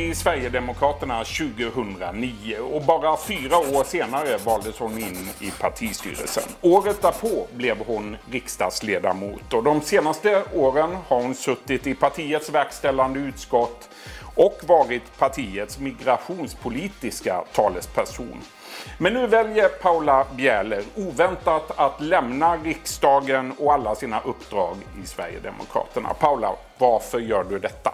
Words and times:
i 0.00 0.14
Sverigedemokraterna 0.14 1.24
2009 1.24 2.56
och 2.72 2.82
bara 2.82 3.16
fyra 3.16 3.58
år 3.58 3.84
senare 3.84 4.36
valdes 4.44 4.78
hon 4.78 4.98
in 4.98 5.28
i 5.40 5.50
partistyrelsen. 5.50 6.42
Året 6.60 7.02
därpå 7.02 7.46
blev 7.52 7.76
hon 7.86 8.16
riksdagsledamot 8.30 9.52
och 9.52 9.64
de 9.64 9.80
senaste 9.80 10.42
åren 10.54 10.96
har 11.08 11.22
hon 11.22 11.34
suttit 11.34 11.86
i 11.86 11.94
partiets 11.94 12.50
verkställande 12.50 13.20
utskott 13.20 13.88
och 14.34 14.60
varit 14.66 15.18
partiets 15.18 15.78
migrationspolitiska 15.78 17.44
talesperson. 17.52 18.42
Men 18.98 19.14
nu 19.14 19.26
väljer 19.26 19.68
Paula 19.68 20.26
Bjäller 20.36 20.82
oväntat 20.96 21.78
att 21.78 22.00
lämna 22.00 22.56
riksdagen 22.56 23.52
och 23.58 23.72
alla 23.72 23.94
sina 23.94 24.20
uppdrag 24.20 24.76
i 25.04 25.06
Sverigedemokraterna. 25.06 26.14
Paula, 26.14 26.52
varför 26.78 27.18
gör 27.18 27.44
du 27.44 27.58
detta? 27.58 27.90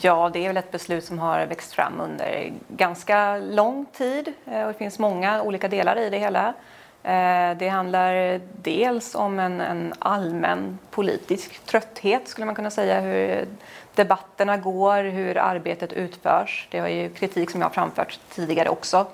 Ja, 0.00 0.30
det 0.32 0.44
är 0.44 0.48
väl 0.48 0.56
ett 0.56 0.70
beslut 0.70 1.04
som 1.04 1.18
har 1.18 1.46
växt 1.46 1.72
fram 1.72 2.00
under 2.00 2.52
ganska 2.68 3.36
lång 3.36 3.86
tid. 3.92 4.32
Eh, 4.46 4.62
och 4.62 4.72
det 4.72 4.78
finns 4.78 4.98
många 4.98 5.42
olika 5.42 5.68
delar 5.68 5.98
i 5.98 6.10
det 6.10 6.18
hela. 6.18 6.54
Eh, 7.02 7.56
det 7.56 7.68
handlar 7.68 8.40
dels 8.62 9.14
om 9.14 9.38
en, 9.38 9.60
en, 9.60 9.94
allmän 9.98 10.78
politisk 10.90 11.66
trötthet 11.66 12.28
skulle 12.28 12.44
man 12.46 12.54
kunna 12.54 12.70
säga. 12.70 13.00
Hur 13.00 13.46
debatterna 13.94 14.56
går, 14.56 15.04
hur 15.04 15.38
arbetet 15.38 15.92
utförs. 15.92 16.68
Det 16.70 16.78
är 16.78 16.88
ju 16.88 17.08
kritik 17.08 17.50
som 17.50 17.60
jag 17.60 17.68
har 17.68 17.74
framfört 17.74 18.18
tidigare 18.30 18.68
också. 18.68 19.06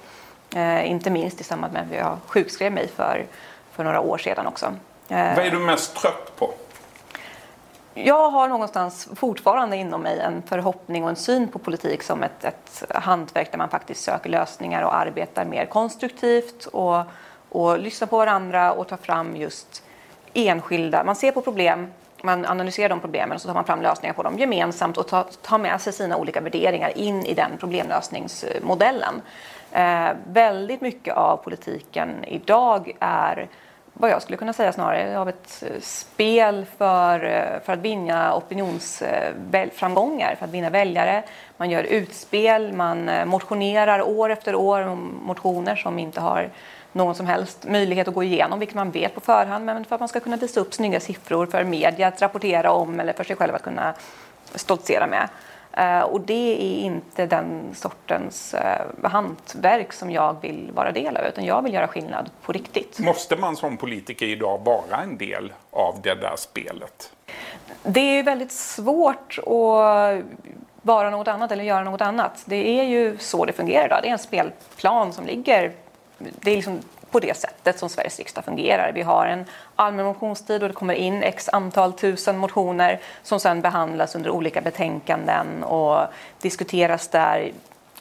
Eh, 0.55 0.91
inte 0.91 1.11
minst 1.11 1.41
i 1.41 1.45
samband 1.45 1.73
med 1.73 1.83
att 1.83 1.97
jag 1.97 2.19
sjukskrev 2.27 2.73
mig 2.73 2.89
för, 2.89 3.27
för 3.73 3.85
några 3.85 4.01
år 4.01 4.19
sedan 4.19 4.47
också. 4.47 4.75
Vad 5.09 5.39
är 5.39 5.51
du 5.51 5.59
mest 5.59 5.97
trött 5.97 6.37
på? 6.37 6.55
Jag 8.05 8.31
har 8.31 8.49
någonstans 8.49 9.09
fortfarande 9.15 9.77
inom 9.77 10.03
mig 10.03 10.21
en 10.21 10.43
förhoppning 10.43 11.05
och 11.05 11.11
en 11.11 11.17
syn 11.17 11.49
på 11.49 11.59
politik 11.59 12.03
som 12.03 12.23
ett, 12.23 12.45
ett 12.45 12.85
hantverk 12.95 13.51
där 13.51 13.59
man 13.59 13.69
faktiskt 13.69 14.05
söker 14.05 14.31
lösningar 14.31 14.83
och 14.83 14.97
arbetar 14.97 15.45
mer 15.45 15.67
konstruktivt 15.67 16.67
och, 16.67 17.03
och 17.49 17.79
lyssnar 17.79 18.09
på 18.09 18.19
varandra 18.19 18.73
och 18.73 18.89
tar 18.89 18.97
fram 18.97 19.37
just 19.37 19.83
enskilda... 20.35 21.05
Man 21.05 21.17
ser 21.17 21.33
på 21.33 21.41
problem, 21.41 21.87
man 22.23 22.47
analyserar 22.47 22.89
de 22.89 23.01
problemen 23.01 23.35
och 23.35 23.41
så 23.41 23.49
tar 23.49 23.55
man 23.55 23.65
fram 23.65 23.83
lösningar 23.83 24.15
på 24.15 24.23
dem 24.23 24.39
gemensamt 24.39 24.97
och 24.97 25.09
tar, 25.09 25.27
tar 25.43 25.59
med 25.59 25.81
sig 25.81 25.93
sina 25.93 26.17
olika 26.17 26.41
värderingar 26.41 26.99
in 26.99 27.25
i 27.25 27.35
den 27.35 27.51
problemlösningsmodellen. 27.59 29.23
Eh, 29.73 30.09
väldigt 30.27 30.81
mycket 30.81 31.15
av 31.15 31.37
politiken 31.37 32.25
idag 32.25 32.93
är 33.01 33.49
vad 33.99 34.11
jag 34.11 34.23
skulle 34.23 34.37
kunna 34.37 34.53
säga 34.53 34.73
snarare 34.73 35.19
av 35.19 35.29
ett 35.29 35.63
eh, 35.67 35.81
spel 35.81 36.67
för, 36.79 37.25
eh, 37.25 37.61
för 37.65 37.73
att 37.73 37.79
vinna 37.79 38.37
opinionsframgångar, 38.37 40.33
eh, 40.33 40.37
för 40.39 40.45
att 40.45 40.51
vinna 40.51 40.71
väljare. 40.71 41.23
Man 41.57 41.71
gör 41.71 41.83
utspel, 41.83 42.73
man 42.73 43.11
motionerar 43.29 44.03
år 44.03 44.31
efter 44.31 44.55
år 44.55 44.87
om 44.87 45.21
motioner 45.23 45.77
som 45.77 45.99
inte 45.99 46.21
har 46.21 46.51
någon 46.93 47.15
som 47.15 47.27
helst 47.27 47.67
möjlighet 47.69 48.09
att 48.09 48.15
gå 48.15 48.23
igenom, 48.23 48.59
vilket 48.59 48.77
man 48.77 48.91
vet 48.91 49.15
på 49.15 49.21
förhand, 49.21 49.65
men 49.65 49.85
för 49.85 49.95
att 49.95 50.01
man 50.01 50.09
ska 50.09 50.21
kunna 50.21 50.37
visa 50.37 50.61
upp 50.61 50.75
snygga 50.75 51.01
siffror 51.01 51.47
för 51.47 51.65
media 51.65 52.09
att 52.09 52.23
rapportera 52.23 52.73
om 52.73 53.01
eller 53.01 53.13
för 53.13 53.25
sig 53.25 53.37
själv 53.37 53.55
att 53.55 53.63
kunna 53.63 53.95
stoltsera 54.55 55.07
med. 55.07 55.29
Eh, 55.79 56.01
och 56.01 56.21
det 56.21 56.55
är 56.55 56.85
inte 56.85 57.27
den 57.27 57.75
sortens 57.75 58.55
eh, 58.55 58.87
hantverk 59.03 59.93
som 59.93 60.11
jag 60.11 60.37
vill 60.41 60.71
vara 60.75 60.93
del 60.93 61.17
av, 61.17 61.25
utan 61.25 61.45
jag 61.45 61.63
vill 61.63 61.75
göra 61.75 61.89
skillnad 61.89 62.31
på 62.43 62.53
riktigt. 62.53 62.99
Måste 62.99 63.37
man 63.37 63.57
som 63.57 63.77
politiker 63.77 64.27
idag 64.27 64.61
vara 64.65 65.03
en 65.03 65.19
del 65.19 65.53
av 65.71 66.01
det 66.03 66.15
där 66.15 66.37
spelet? 66.37 67.13
Det 67.83 68.19
är 68.19 68.23
väldigt 68.23 68.53
svårt 68.53 69.39
att 69.39 70.25
vara 70.83 71.11
något 71.11 71.29
annat 71.29 71.53
eller 71.53 71.65
göra 71.65 71.85
något 71.85 72.01
annat. 72.01 72.43
Det 72.45 72.81
är 72.81 72.85
ju 72.85 73.19
så 73.19 73.45
det 73.45 73.53
fungerar 73.53 73.87
idag. 73.87 73.99
Det 74.03 74.09
är 74.09 74.13
en 74.13 74.19
spelplan 74.19 75.13
som 75.13 75.27
ligger 75.27 75.73
det 76.19 76.51
är 76.51 76.57
liksom 76.57 76.81
på 77.11 77.21
det 77.21 77.37
sättet 77.37 77.79
som 77.79 77.89
Sveriges 77.89 78.19
riksdag 78.19 78.45
fungerar. 78.45 78.93
Vi 78.93 79.03
har 79.03 79.27
en 79.27 79.45
allmän 79.77 80.07
motionstid 80.07 80.63
och 80.63 80.69
det 80.69 80.75
kommer 80.75 80.95
in 80.95 81.23
x 81.23 81.49
antal 81.53 81.93
tusen 81.93 82.39
motioner 82.39 83.01
som 83.23 83.41
sedan 83.41 83.61
behandlas 83.61 84.15
under 84.15 84.31
olika 84.31 84.61
betänkanden 84.61 85.65
och 85.65 86.07
diskuteras 86.41 87.09
där 87.09 87.53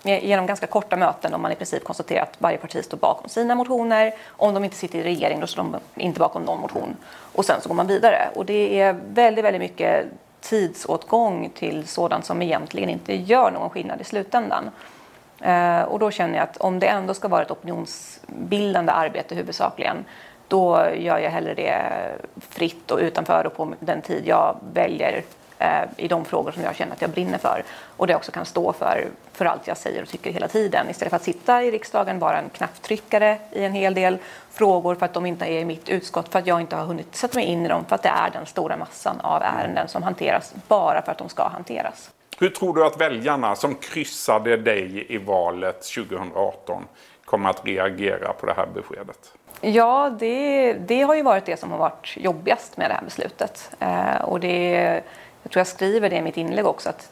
genom 0.03 0.45
ganska 0.45 0.67
korta 0.67 0.95
möten 0.95 1.33
om 1.33 1.41
man 1.41 1.51
i 1.51 1.55
princip 1.55 1.83
konstaterar 1.83 2.23
att 2.23 2.41
varje 2.41 2.57
parti 2.57 2.85
står 2.85 2.97
bakom 2.97 3.29
sina 3.29 3.55
motioner. 3.55 4.13
Om 4.27 4.53
de 4.53 4.63
inte 4.63 4.75
sitter 4.75 4.99
i 4.99 5.03
regering 5.03 5.39
då 5.39 5.47
står 5.47 5.63
de 5.63 5.79
inte 5.95 6.19
bakom 6.19 6.43
någon 6.43 6.59
motion. 6.59 6.95
Och 7.33 7.45
sen 7.45 7.61
så 7.61 7.69
går 7.69 7.75
man 7.75 7.87
vidare. 7.87 8.29
Och 8.35 8.45
det 8.45 8.81
är 8.81 8.99
väldigt, 9.07 9.45
väldigt 9.45 9.61
mycket 9.61 10.05
tidsåtgång 10.41 11.49
till 11.55 11.87
sådant 11.87 12.25
som 12.25 12.41
egentligen 12.41 12.89
inte 12.89 13.15
gör 13.15 13.51
någon 13.51 13.69
skillnad 13.69 14.01
i 14.01 14.03
slutändan. 14.03 14.71
Eh, 15.41 15.81
och 15.81 15.99
då 15.99 16.11
känner 16.11 16.35
jag 16.35 16.43
att 16.43 16.57
om 16.57 16.79
det 16.79 16.87
ändå 16.87 17.13
ska 17.13 17.27
vara 17.27 17.41
ett 17.41 17.51
opinionsbildande 17.51 18.91
arbete 18.91 19.35
huvudsakligen, 19.35 20.05
då 20.47 20.85
gör 20.95 21.17
jag 21.17 21.31
hellre 21.31 21.53
det 21.53 21.81
fritt 22.49 22.91
och 22.91 22.99
utanför 22.99 23.47
och 23.47 23.55
på 23.55 23.73
den 23.79 24.01
tid 24.01 24.23
jag 24.27 24.57
väljer 24.73 25.23
eh, 25.59 25.83
i 25.97 26.07
de 26.07 26.25
frågor 26.25 26.51
som 26.51 26.63
jag 26.63 26.75
känner 26.75 26.93
att 26.93 27.01
jag 27.01 27.09
brinner 27.09 27.37
för 27.37 27.63
och 27.97 28.07
det 28.07 28.15
också 28.15 28.31
kan 28.31 28.45
stå 28.45 28.73
för, 28.73 29.07
för 29.33 29.45
allt 29.45 29.67
jag 29.67 29.77
säger 29.77 30.01
och 30.01 30.09
tycker 30.09 30.31
hela 30.31 30.47
tiden 30.47 30.89
istället 30.89 31.09
för 31.09 31.15
att 31.15 31.23
sitta 31.23 31.63
i 31.63 31.71
riksdagen, 31.71 32.19
vara 32.19 32.37
en 32.37 32.49
knapptryckare 32.49 33.37
i 33.51 33.63
en 33.63 33.73
hel 33.73 33.93
del 33.93 34.17
frågor 34.51 34.95
för 34.95 35.05
att 35.05 35.13
de 35.13 35.25
inte 35.25 35.45
är 35.45 35.59
i 35.59 35.65
mitt 35.65 35.89
utskott, 35.89 36.29
för 36.29 36.39
att 36.39 36.47
jag 36.47 36.61
inte 36.61 36.75
har 36.75 36.85
hunnit 36.85 37.15
sätta 37.15 37.37
mig 37.37 37.45
in 37.45 37.65
i 37.65 37.69
dem, 37.69 37.85
för 37.85 37.95
att 37.95 38.03
det 38.03 38.09
är 38.09 38.29
den 38.29 38.45
stora 38.45 38.77
massan 38.77 39.19
av 39.21 39.41
ärenden 39.41 39.87
som 39.87 40.03
hanteras 40.03 40.53
bara 40.67 41.01
för 41.01 41.11
att 41.11 41.17
de 41.17 41.29
ska 41.29 41.47
hanteras. 41.47 42.09
Hur 42.39 42.49
tror 42.49 42.73
du 42.75 42.85
att 42.85 43.01
väljarna 43.01 43.55
som 43.55 43.75
kryssade 43.75 44.57
dig 44.57 45.05
i 45.13 45.17
valet 45.17 45.81
2018 45.95 46.87
kommer 47.25 47.49
att 47.49 47.65
reagera 47.65 48.33
på 48.33 48.45
det 48.45 48.53
här 48.53 48.67
beskedet? 48.73 49.33
Ja, 49.61 50.15
det, 50.19 50.73
det 50.73 51.01
har 51.01 51.15
ju 51.15 51.21
varit 51.21 51.45
det 51.45 51.59
som 51.59 51.71
har 51.71 51.77
varit 51.77 52.17
jobbigast 52.17 52.77
med 52.77 52.89
det 52.89 52.93
här 52.93 53.01
beslutet. 53.01 53.71
Eh, 53.79 54.21
och 54.21 54.39
det, 54.39 54.71
jag 55.43 55.51
tror 55.51 55.59
jag 55.59 55.67
skriver 55.67 56.09
det 56.09 56.15
i 56.15 56.21
mitt 56.21 56.37
inlägg 56.37 56.67
också, 56.67 56.89
att 56.89 57.11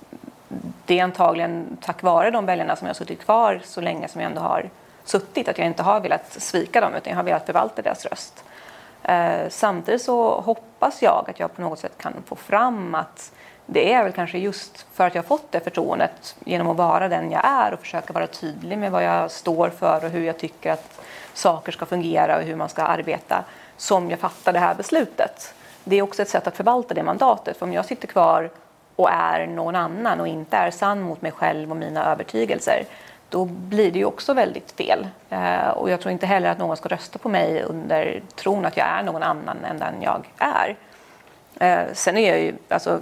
det 0.85 0.99
är 0.99 1.03
antagligen 1.03 1.77
tack 1.81 2.03
vare 2.03 2.31
de 2.31 2.45
väljarna 2.45 2.75
som 2.75 2.85
jag 2.87 2.89
har 2.89 2.97
suttit 2.97 3.23
kvar 3.23 3.61
så 3.63 3.81
länge 3.81 4.07
som 4.07 4.21
jag 4.21 4.29
ändå 4.29 4.41
har 4.41 4.69
suttit, 5.03 5.47
att 5.47 5.57
jag 5.57 5.67
inte 5.67 5.83
har 5.83 5.99
velat 5.99 6.33
svika 6.33 6.81
dem 6.81 6.93
utan 6.93 7.11
jag 7.11 7.17
har 7.17 7.23
velat 7.23 7.45
förvalta 7.45 7.81
deras 7.81 8.05
röst. 8.05 8.43
Eh, 9.03 9.49
samtidigt 9.49 10.01
så 10.01 10.41
hoppas 10.41 11.01
jag 11.01 11.25
att 11.29 11.39
jag 11.39 11.55
på 11.55 11.61
något 11.61 11.79
sätt 11.79 11.97
kan 11.97 12.13
få 12.25 12.35
fram 12.35 12.95
att 12.95 13.31
det 13.65 13.93
är 13.93 14.03
väl 14.03 14.13
kanske 14.13 14.37
just 14.37 14.85
för 14.93 15.07
att 15.07 15.15
jag 15.15 15.25
fått 15.25 15.51
det 15.51 15.59
förtroendet 15.59 16.35
genom 16.45 16.69
att 16.69 16.77
vara 16.77 17.07
den 17.07 17.31
jag 17.31 17.45
är 17.45 17.73
och 17.73 17.79
försöka 17.79 18.13
vara 18.13 18.27
tydlig 18.27 18.77
med 18.77 18.91
vad 18.91 19.03
jag 19.03 19.31
står 19.31 19.69
för 19.69 20.05
och 20.05 20.11
hur 20.11 20.23
jag 20.23 20.37
tycker 20.37 20.71
att 20.71 21.01
saker 21.33 21.71
ska 21.71 21.85
fungera 21.85 22.37
och 22.37 22.43
hur 22.43 22.55
man 22.55 22.69
ska 22.69 22.83
arbeta 22.83 23.43
som 23.77 24.09
jag 24.09 24.19
fattar 24.19 24.53
det 24.53 24.59
här 24.59 24.75
beslutet. 24.75 25.53
Det 25.83 25.95
är 25.95 26.01
också 26.01 26.21
ett 26.21 26.29
sätt 26.29 26.47
att 26.47 26.57
förvalta 26.57 26.93
det 26.93 27.03
mandatet. 27.03 27.57
För 27.57 27.65
om 27.65 27.73
jag 27.73 27.85
sitter 27.85 28.07
kvar 28.07 28.49
och 28.95 29.09
är 29.11 29.47
någon 29.47 29.75
annan 29.75 30.19
och 30.19 30.27
inte 30.27 30.57
är 30.57 30.71
sann 30.71 31.01
mot 31.01 31.21
mig 31.21 31.31
själv 31.31 31.71
och 31.71 31.77
mina 31.77 32.11
övertygelser 32.11 32.85
då 33.29 33.45
blir 33.45 33.91
det 33.91 33.99
ju 33.99 34.05
också 34.05 34.33
väldigt 34.33 34.71
fel. 34.71 35.07
Eh, 35.29 35.67
och 35.67 35.89
jag 35.89 36.01
tror 36.01 36.11
inte 36.11 36.25
heller 36.25 36.49
att 36.49 36.57
någon 36.57 36.77
ska 36.77 36.89
rösta 36.89 37.19
på 37.19 37.29
mig 37.29 37.63
under 37.63 38.21
tron 38.35 38.65
att 38.65 38.77
jag 38.77 38.87
är 38.87 39.03
någon 39.03 39.23
annan 39.23 39.57
än 39.65 39.79
den 39.79 40.01
jag 40.01 40.25
är. 40.37 40.75
Eh, 41.59 41.93
sen 41.93 42.17
är 42.17 42.29
jag 42.29 42.39
ju, 42.39 42.55
alltså, 42.69 42.99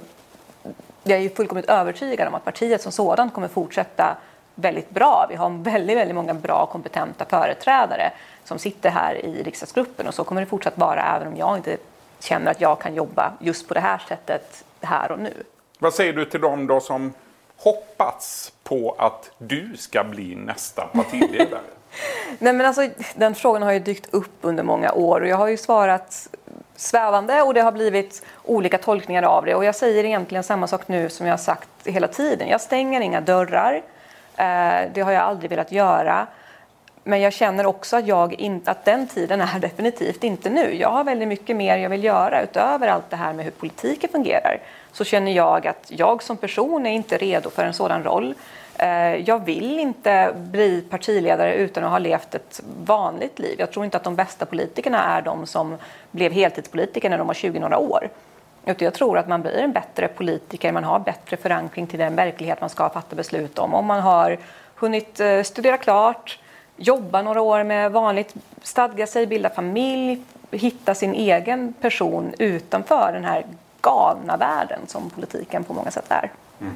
jag 1.03 1.19
är 1.19 1.23
ju 1.23 1.29
fullkomligt 1.29 1.69
övertygad 1.69 2.27
om 2.27 2.35
att 2.35 2.45
partiet 2.45 2.81
som 2.81 2.91
sådant 2.91 3.33
kommer 3.33 3.47
fortsätta 3.47 4.17
väldigt 4.55 4.89
bra. 4.89 5.25
Vi 5.29 5.35
har 5.35 5.49
väldigt, 5.49 5.97
väldigt 5.97 6.15
många 6.15 6.33
bra 6.33 6.65
kompetenta 6.71 7.25
företrädare 7.25 8.11
som 8.43 8.59
sitter 8.59 8.89
här 8.89 9.25
i 9.25 9.43
riksdagsgruppen 9.43 10.07
och 10.07 10.13
så 10.13 10.23
kommer 10.23 10.41
det 10.41 10.47
fortsatt 10.47 10.77
vara 10.77 11.15
även 11.15 11.27
om 11.27 11.37
jag 11.37 11.57
inte 11.57 11.77
känner 12.19 12.51
att 12.51 12.61
jag 12.61 12.79
kan 12.79 12.95
jobba 12.95 13.33
just 13.39 13.67
på 13.67 13.73
det 13.73 13.79
här 13.79 13.97
sättet 14.07 14.63
här 14.81 15.11
och 15.11 15.19
nu. 15.19 15.33
Vad 15.79 15.93
säger 15.93 16.13
du 16.13 16.25
till 16.25 16.41
dem 16.41 16.67
då 16.67 16.79
som 16.79 17.13
hoppats 17.57 18.53
på 18.63 18.95
att 18.97 19.31
du 19.37 19.77
ska 19.77 20.03
bli 20.03 20.35
nästa 20.35 20.81
partiledare? 20.81 21.61
Nej, 22.39 22.53
men 22.53 22.65
alltså, 22.65 22.89
den 23.15 23.35
frågan 23.35 23.63
har 23.63 23.71
ju 23.71 23.79
dykt 23.79 24.13
upp 24.13 24.37
under 24.41 24.63
många 24.63 24.91
år 24.91 25.21
och 25.21 25.27
jag 25.27 25.37
har 25.37 25.47
ju 25.47 25.57
svarat 25.57 26.29
svävande 26.75 27.41
och 27.41 27.53
det 27.53 27.61
har 27.61 27.71
blivit 27.71 28.25
olika 28.43 28.77
tolkningar 28.77 29.23
av 29.23 29.45
det. 29.45 29.55
Och 29.55 29.65
jag 29.65 29.75
säger 29.75 30.03
egentligen 30.03 30.43
samma 30.43 30.67
sak 30.67 30.87
nu 30.87 31.09
som 31.09 31.25
jag 31.25 31.33
har 31.33 31.37
sagt 31.37 31.69
hela 31.85 32.07
tiden. 32.07 32.47
Jag 32.47 32.61
stänger 32.61 33.01
inga 33.01 33.21
dörrar. 33.21 33.73
Eh, 34.37 34.89
det 34.93 35.01
har 35.01 35.11
jag 35.11 35.23
aldrig 35.23 35.49
velat 35.49 35.71
göra. 35.71 36.27
Men 37.03 37.21
jag 37.21 37.33
känner 37.33 37.65
också 37.65 37.97
att, 37.97 38.07
jag 38.07 38.33
in, 38.33 38.61
att 38.65 38.85
den 38.85 39.07
tiden 39.07 39.41
är 39.41 39.59
definitivt 39.59 40.23
inte 40.23 40.49
nu. 40.49 40.75
Jag 40.75 40.89
har 40.89 41.03
väldigt 41.03 41.27
mycket 41.27 41.55
mer 41.55 41.77
jag 41.77 41.89
vill 41.89 42.03
göra 42.03 42.41
utöver 42.41 42.87
allt 42.87 43.09
det 43.09 43.15
här 43.15 43.33
med 43.33 43.45
hur 43.45 43.51
politiken 43.51 44.09
fungerar. 44.09 44.59
Så 44.91 45.03
känner 45.03 45.31
jag 45.31 45.67
att 45.67 45.85
jag 45.87 46.23
som 46.23 46.37
person 46.37 46.85
är 46.85 46.91
inte 46.91 47.17
redo 47.17 47.49
för 47.49 47.65
en 47.65 47.73
sådan 47.73 48.03
roll. 48.03 48.35
Eh, 48.77 49.15
jag 49.15 49.45
vill 49.45 49.79
inte 49.79 50.33
bli 50.35 50.81
partiledare 50.81 51.55
utan 51.55 51.83
att 51.83 51.91
ha 51.91 51.99
levt 51.99 52.35
ett 52.35 52.61
vanligt 52.85 53.39
liv. 53.39 53.55
Jag 53.59 53.71
tror 53.71 53.85
inte 53.85 53.97
att 53.97 54.03
de 54.03 54.15
bästa 54.15 54.45
politikerna 54.45 55.03
är 55.03 55.21
de 55.21 55.45
som 55.45 55.77
blev 56.11 56.31
heltidspolitiker 56.31 57.09
när 57.09 57.17
de 57.17 57.27
var 57.27 57.33
20 57.33 57.59
några 57.59 57.77
år. 57.77 58.09
Utan 58.65 58.85
jag 58.85 58.93
tror 58.93 59.17
att 59.17 59.27
man 59.27 59.41
blir 59.41 59.57
en 59.57 59.71
bättre 59.71 60.07
politiker, 60.07 60.71
man 60.71 60.83
har 60.83 60.99
bättre 60.99 61.37
förankring 61.37 61.87
till 61.87 61.99
den 61.99 62.15
verklighet 62.15 62.61
man 62.61 62.69
ska 62.69 62.89
fatta 62.89 63.15
beslut 63.15 63.59
om. 63.59 63.73
Om 63.73 63.85
man 63.85 64.01
har 64.01 64.37
hunnit 64.75 65.19
eh, 65.19 65.43
studera 65.43 65.77
klart, 65.77 66.39
jobba 66.77 67.21
några 67.21 67.41
år 67.41 67.63
med 67.63 67.91
vanligt, 67.91 68.33
stadga 68.61 69.07
sig, 69.07 69.27
bilda 69.27 69.49
familj, 69.49 70.23
hitta 70.51 70.95
sin 70.95 71.13
egen 71.13 71.73
person 71.73 72.33
utanför 72.39 73.11
den 73.13 73.25
här 73.25 73.45
galna 73.81 74.37
världen 74.37 74.79
som 74.87 75.09
politiken 75.09 75.63
på 75.63 75.73
många 75.73 75.91
sätt 75.91 76.05
är. 76.09 76.31
Mm. 76.61 76.75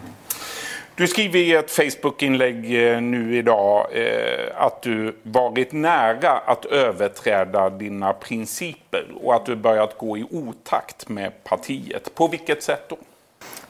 Du 0.97 1.07
skriver 1.07 1.39
i 1.39 1.53
ett 1.53 1.71
Facebook-inlägg 1.71 2.87
eh, 2.93 3.01
nu 3.01 3.35
idag 3.37 3.87
eh, 3.91 4.45
att 4.55 4.81
du 4.81 5.15
varit 5.23 5.71
nära 5.71 6.31
att 6.31 6.65
överträda 6.65 7.69
dina 7.69 8.13
principer 8.13 9.05
och 9.23 9.35
att 9.35 9.45
du 9.45 9.55
börjat 9.55 9.97
gå 9.97 10.17
i 10.17 10.25
otakt 10.31 11.09
med 11.09 11.43
partiet. 11.43 12.15
På 12.15 12.27
vilket 12.27 12.63
sätt 12.63 12.89
då? 12.89 12.97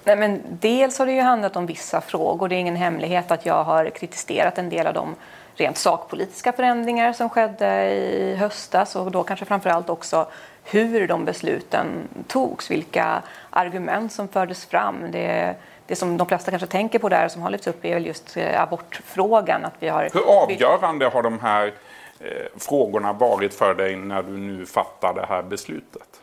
Nej, 0.04 0.16
men 0.16 0.42
dels 0.50 1.00
har 1.00 1.06
det 1.06 1.12
ju 1.12 1.22
handlat 1.22 1.56
om 1.56 1.66
vissa 1.66 2.02
frågor. 2.02 2.48
Det 2.48 2.56
är 2.56 2.60
ingen 2.60 2.76
hemlighet 2.76 3.32
att 3.32 3.46
jag 3.46 3.64
har 3.64 3.90
kritiserat 3.90 4.58
en 4.58 4.70
del 4.70 4.88
av 4.88 4.94
de 4.94 5.16
rent 5.56 5.78
sakpolitiska 5.78 6.52
förändringar 6.52 7.14
som 7.14 7.30
skedde 7.30 7.92
i 7.94 8.36
höstas 8.36 8.96
och 8.96 9.12
då 9.12 9.24
kanske 9.24 9.46
framförallt 9.46 9.90
också 9.90 10.28
hur 10.70 11.08
de 11.08 11.26
besluten 11.26 12.08
togs, 12.28 12.72
vilka 12.72 13.22
argument 13.50 14.12
som 14.12 14.28
fördes 14.28 14.66
fram. 14.66 15.12
Det, 15.12 15.56
det 15.88 15.96
som 15.96 16.18
de 16.18 16.28
flesta 16.28 16.52
kanske 16.52 16.68
tänker 16.68 17.00
på 17.00 17.10
där 17.10 17.28
som 17.28 17.42
har 17.42 17.50
lyfts 17.50 17.68
upp 17.68 17.86
är 17.86 17.94
väl 17.94 18.06
just 18.06 18.38
eh, 18.38 18.62
abortfrågan. 18.62 19.66
Att 19.66 19.74
vi 19.80 19.88
har... 19.88 20.10
Hur 20.14 20.44
avgörande 20.44 21.08
har 21.08 21.24
de 21.24 21.40
här 21.40 21.74
eh, 22.20 22.60
frågorna 22.60 23.14
varit 23.14 23.54
för 23.54 23.74
dig 23.74 23.96
när 23.96 24.24
du 24.24 24.38
nu 24.38 24.66
fattar 24.66 25.14
det 25.14 25.26
här 25.30 25.44
beslutet? 25.44 26.22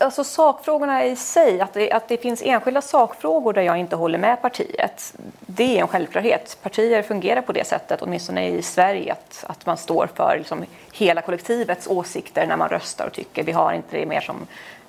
Alltså 0.00 0.24
sakfrågorna 0.24 1.04
i 1.04 1.16
sig, 1.16 1.60
att 1.60 1.72
det, 1.72 1.92
att 1.92 2.08
det 2.08 2.16
finns 2.16 2.42
enskilda 2.44 2.82
sakfrågor 2.82 3.52
där 3.52 3.62
jag 3.62 3.76
inte 3.76 3.96
håller 3.96 4.18
med 4.18 4.42
partiet, 4.42 5.14
det 5.40 5.76
är 5.76 5.80
en 5.80 5.88
självklarhet. 5.88 6.58
Partier 6.62 7.02
fungerar 7.02 7.42
på 7.42 7.52
det 7.52 7.66
sättet, 7.66 8.02
åtminstone 8.02 8.48
i 8.48 8.62
Sverige, 8.62 9.12
att, 9.12 9.44
att 9.48 9.66
man 9.66 9.76
står 9.76 10.08
för 10.14 10.36
liksom 10.38 10.64
hela 10.92 11.22
kollektivets 11.22 11.86
åsikter 11.86 12.46
när 12.46 12.56
man 12.56 12.68
röstar 12.68 13.06
och 13.06 13.12
tycker. 13.12 13.42
Vi 13.42 13.52
har 13.52 13.72
inte 13.72 13.96
det 13.96 14.06
mer 14.06 14.20
som 14.20 14.46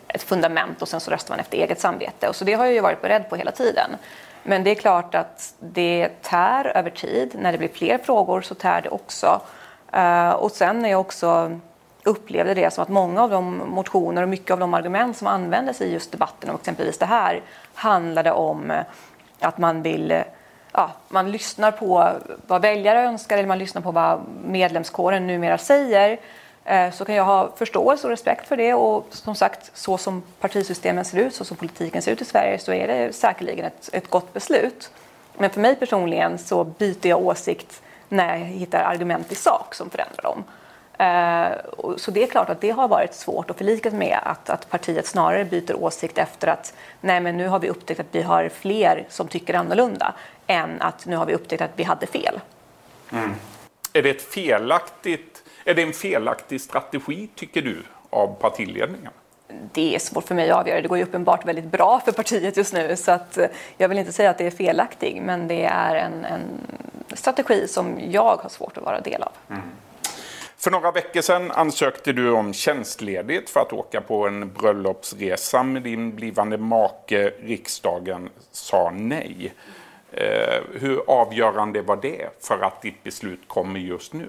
ett 0.08 0.24
fundament 0.24 0.82
och 0.82 0.88
sen 0.88 1.00
så 1.00 1.12
röstar 1.12 1.34
man 1.34 1.40
efter 1.40 1.58
eget 1.58 1.80
samvete. 1.80 2.30
Och 2.30 2.36
så 2.36 2.46
det 2.46 2.54
har 2.54 2.66
jag 2.66 2.74
ju 2.74 2.82
varit 2.82 3.02
beredd 3.02 3.30
på 3.30 3.36
hela 3.36 3.52
tiden. 3.52 3.90
Men 4.44 4.64
det 4.64 4.72
är 4.72 4.76
klart 4.76 5.16
att 5.16 5.54
det 5.60 6.10
tär 6.22 6.78
över 6.78 6.90
tid. 6.90 7.36
När 7.40 7.52
det 7.52 7.58
blir 7.58 7.70
fler 7.74 7.98
frågor 7.98 8.42
så 8.42 8.56
tär 8.56 8.82
det 8.82 8.90
också. 8.90 9.42
Uh, 9.96 10.30
och 10.30 10.52
sen 10.52 10.86
är 10.86 10.90
jag 10.90 11.00
också 11.00 11.60
upplevde 12.04 12.54
det 12.54 12.74
som 12.74 12.82
att 12.82 12.90
många 12.90 13.24
av 13.24 13.30
de 13.30 13.70
motioner 13.70 14.22
och 14.22 14.30
mycket 14.30 14.52
av 14.52 14.60
de 14.60 14.74
argument 14.74 15.18
som 15.18 15.28
användes 15.28 15.82
i 15.82 15.94
just 15.94 16.12
debatten 16.12 16.50
om 16.50 16.56
exempelvis 16.56 16.98
det 16.98 17.06
här 17.06 17.42
handlade 17.74 18.32
om 18.32 18.72
eh, 18.72 18.84
att 19.40 19.58
man 19.58 19.82
vill 19.82 20.12
eh, 20.12 20.24
ja, 20.72 20.92
man 21.10 21.32
lyssnar 21.32 21.72
på 21.72 22.12
vad 22.48 22.62
väljare 22.62 23.02
önskar 23.02 23.38
eller 23.38 23.48
man 23.48 23.60
lyssnar 23.60 23.82
på 23.82 23.92
vad 23.92 24.22
medlemskåren 24.46 25.28
numera 25.28 25.58
säger 25.58 26.20
eh, 26.66 26.92
så 26.92 27.06
kan 27.06 27.16
jag 27.16 27.26
ha 27.26 27.52
förståelse 27.56 28.08
och 28.08 28.12
respekt 28.12 28.48
för 28.48 28.58
det. 28.58 28.74
Och 28.74 29.08
som 29.10 29.36
sagt, 29.36 29.72
så 29.74 29.98
som 29.98 30.24
partisystemen 30.40 31.06
ser 31.06 31.18
ut, 31.18 31.36
så 31.36 31.46
som 31.46 31.58
politiken 31.58 32.02
ser 32.02 32.12
ut 32.12 32.22
i 32.22 32.26
Sverige, 32.26 32.60
så 32.60 32.74
är 32.74 32.88
det 32.88 33.14
säkerligen 33.16 33.66
ett, 33.66 33.90
ett 33.94 34.10
gott 34.10 34.34
beslut. 34.34 34.92
Men 35.38 35.50
för 35.50 35.60
mig 35.60 35.76
personligen 35.76 36.38
så 36.38 36.64
byter 36.64 37.08
jag 37.08 37.26
åsikt 37.26 37.82
när 38.10 38.38
jag 38.38 38.46
hittar 38.46 38.84
argument 38.84 39.32
i 39.32 39.36
sak 39.36 39.76
som 39.76 39.90
förändrar 39.90 40.24
dem. 40.24 40.44
Uh, 41.02 41.96
så 41.98 42.12
det 42.12 42.24
är 42.24 42.28
klart 42.28 42.50
att 42.50 42.62
det 42.62 42.70
har 42.70 42.88
varit 42.88 43.14
svårt 43.14 43.50
att 43.50 43.58
förlika 43.58 43.92
med 43.92 44.20
att, 44.24 44.50
att 44.50 44.70
partiet 44.70 45.08
snarare 45.08 45.46
byter 45.46 45.76
åsikt 45.76 46.18
efter 46.18 46.48
att 46.48 46.74
nej 47.02 47.22
men 47.22 47.38
nu 47.38 47.48
har 47.48 47.60
vi 47.60 47.70
upptäckt 47.70 48.00
att 48.00 48.06
vi 48.12 48.22
har 48.22 48.50
fler 48.50 49.06
som 49.10 49.28
tycker 49.28 49.54
annorlunda 49.54 50.14
än 50.48 50.82
att 50.82 51.06
nu 51.06 51.16
har 51.16 51.26
vi 51.26 51.34
upptäckt 51.34 51.62
att 51.62 51.72
vi 51.76 51.84
hade 51.84 52.08
fel. 52.08 52.40
Mm. 53.12 53.32
Är 53.94 54.02
det 54.02 54.10
ett 54.10 54.22
felaktigt 54.22 55.44
är 55.66 55.74
det 55.74 55.82
en 55.82 55.94
felaktig 55.94 56.62
strategi, 56.62 57.30
tycker 57.36 57.62
du, 57.62 57.84
av 58.10 58.36
partiledningen? 58.40 59.12
Det 59.74 59.96
är 59.96 60.00
svårt 60.00 60.24
för 60.24 60.36
mig 60.36 60.50
att 60.50 60.58
avgöra. 60.58 60.82
Det 60.82 60.88
går 60.88 60.98
ju 60.98 61.04
uppenbart 61.04 61.46
väldigt 61.46 61.66
bra 61.66 62.00
för 62.06 62.12
partiet 62.12 62.58
just 62.58 62.74
nu 62.74 62.96
så 62.96 63.12
att 63.12 63.38
eh, 63.38 63.48
jag 63.78 63.90
vill 63.90 63.98
inte 63.98 64.12
säga 64.12 64.30
att 64.30 64.38
det 64.38 64.48
är 64.48 64.52
felaktig 64.52 65.22
men 65.22 65.48
det 65.48 65.64
är 65.64 65.96
en, 65.96 66.26
en 66.26 66.42
strategi 67.14 67.68
som 67.68 68.00
jag 68.10 68.38
har 68.38 68.50
svårt 68.50 68.78
att 68.78 68.84
vara 68.84 69.00
del 69.02 69.24
av. 69.24 69.32
Mm. 69.50 69.62
För 70.64 70.72
några 70.72 70.92
veckor 70.92 71.22
sedan 71.22 71.52
ansökte 71.52 72.14
du 72.14 72.32
om 72.32 72.54
tjänstledigt 72.54 73.50
för 73.50 73.60
att 73.60 73.74
åka 73.74 74.02
på 74.02 74.28
en 74.28 74.54
bröllopsresa 74.54 75.64
med 75.64 75.82
din 75.82 76.16
blivande 76.16 76.58
make. 76.58 77.32
Riksdagen 77.40 78.30
sa 78.52 78.92
nej. 78.96 79.54
Eh, 80.12 80.62
hur 80.80 81.02
avgörande 81.08 81.82
var 81.82 81.96
det 81.96 82.30
för 82.40 82.60
att 82.60 82.82
ditt 82.82 83.04
beslut 83.04 83.40
kommer 83.48 83.80
just 83.80 84.14
nu? 84.14 84.28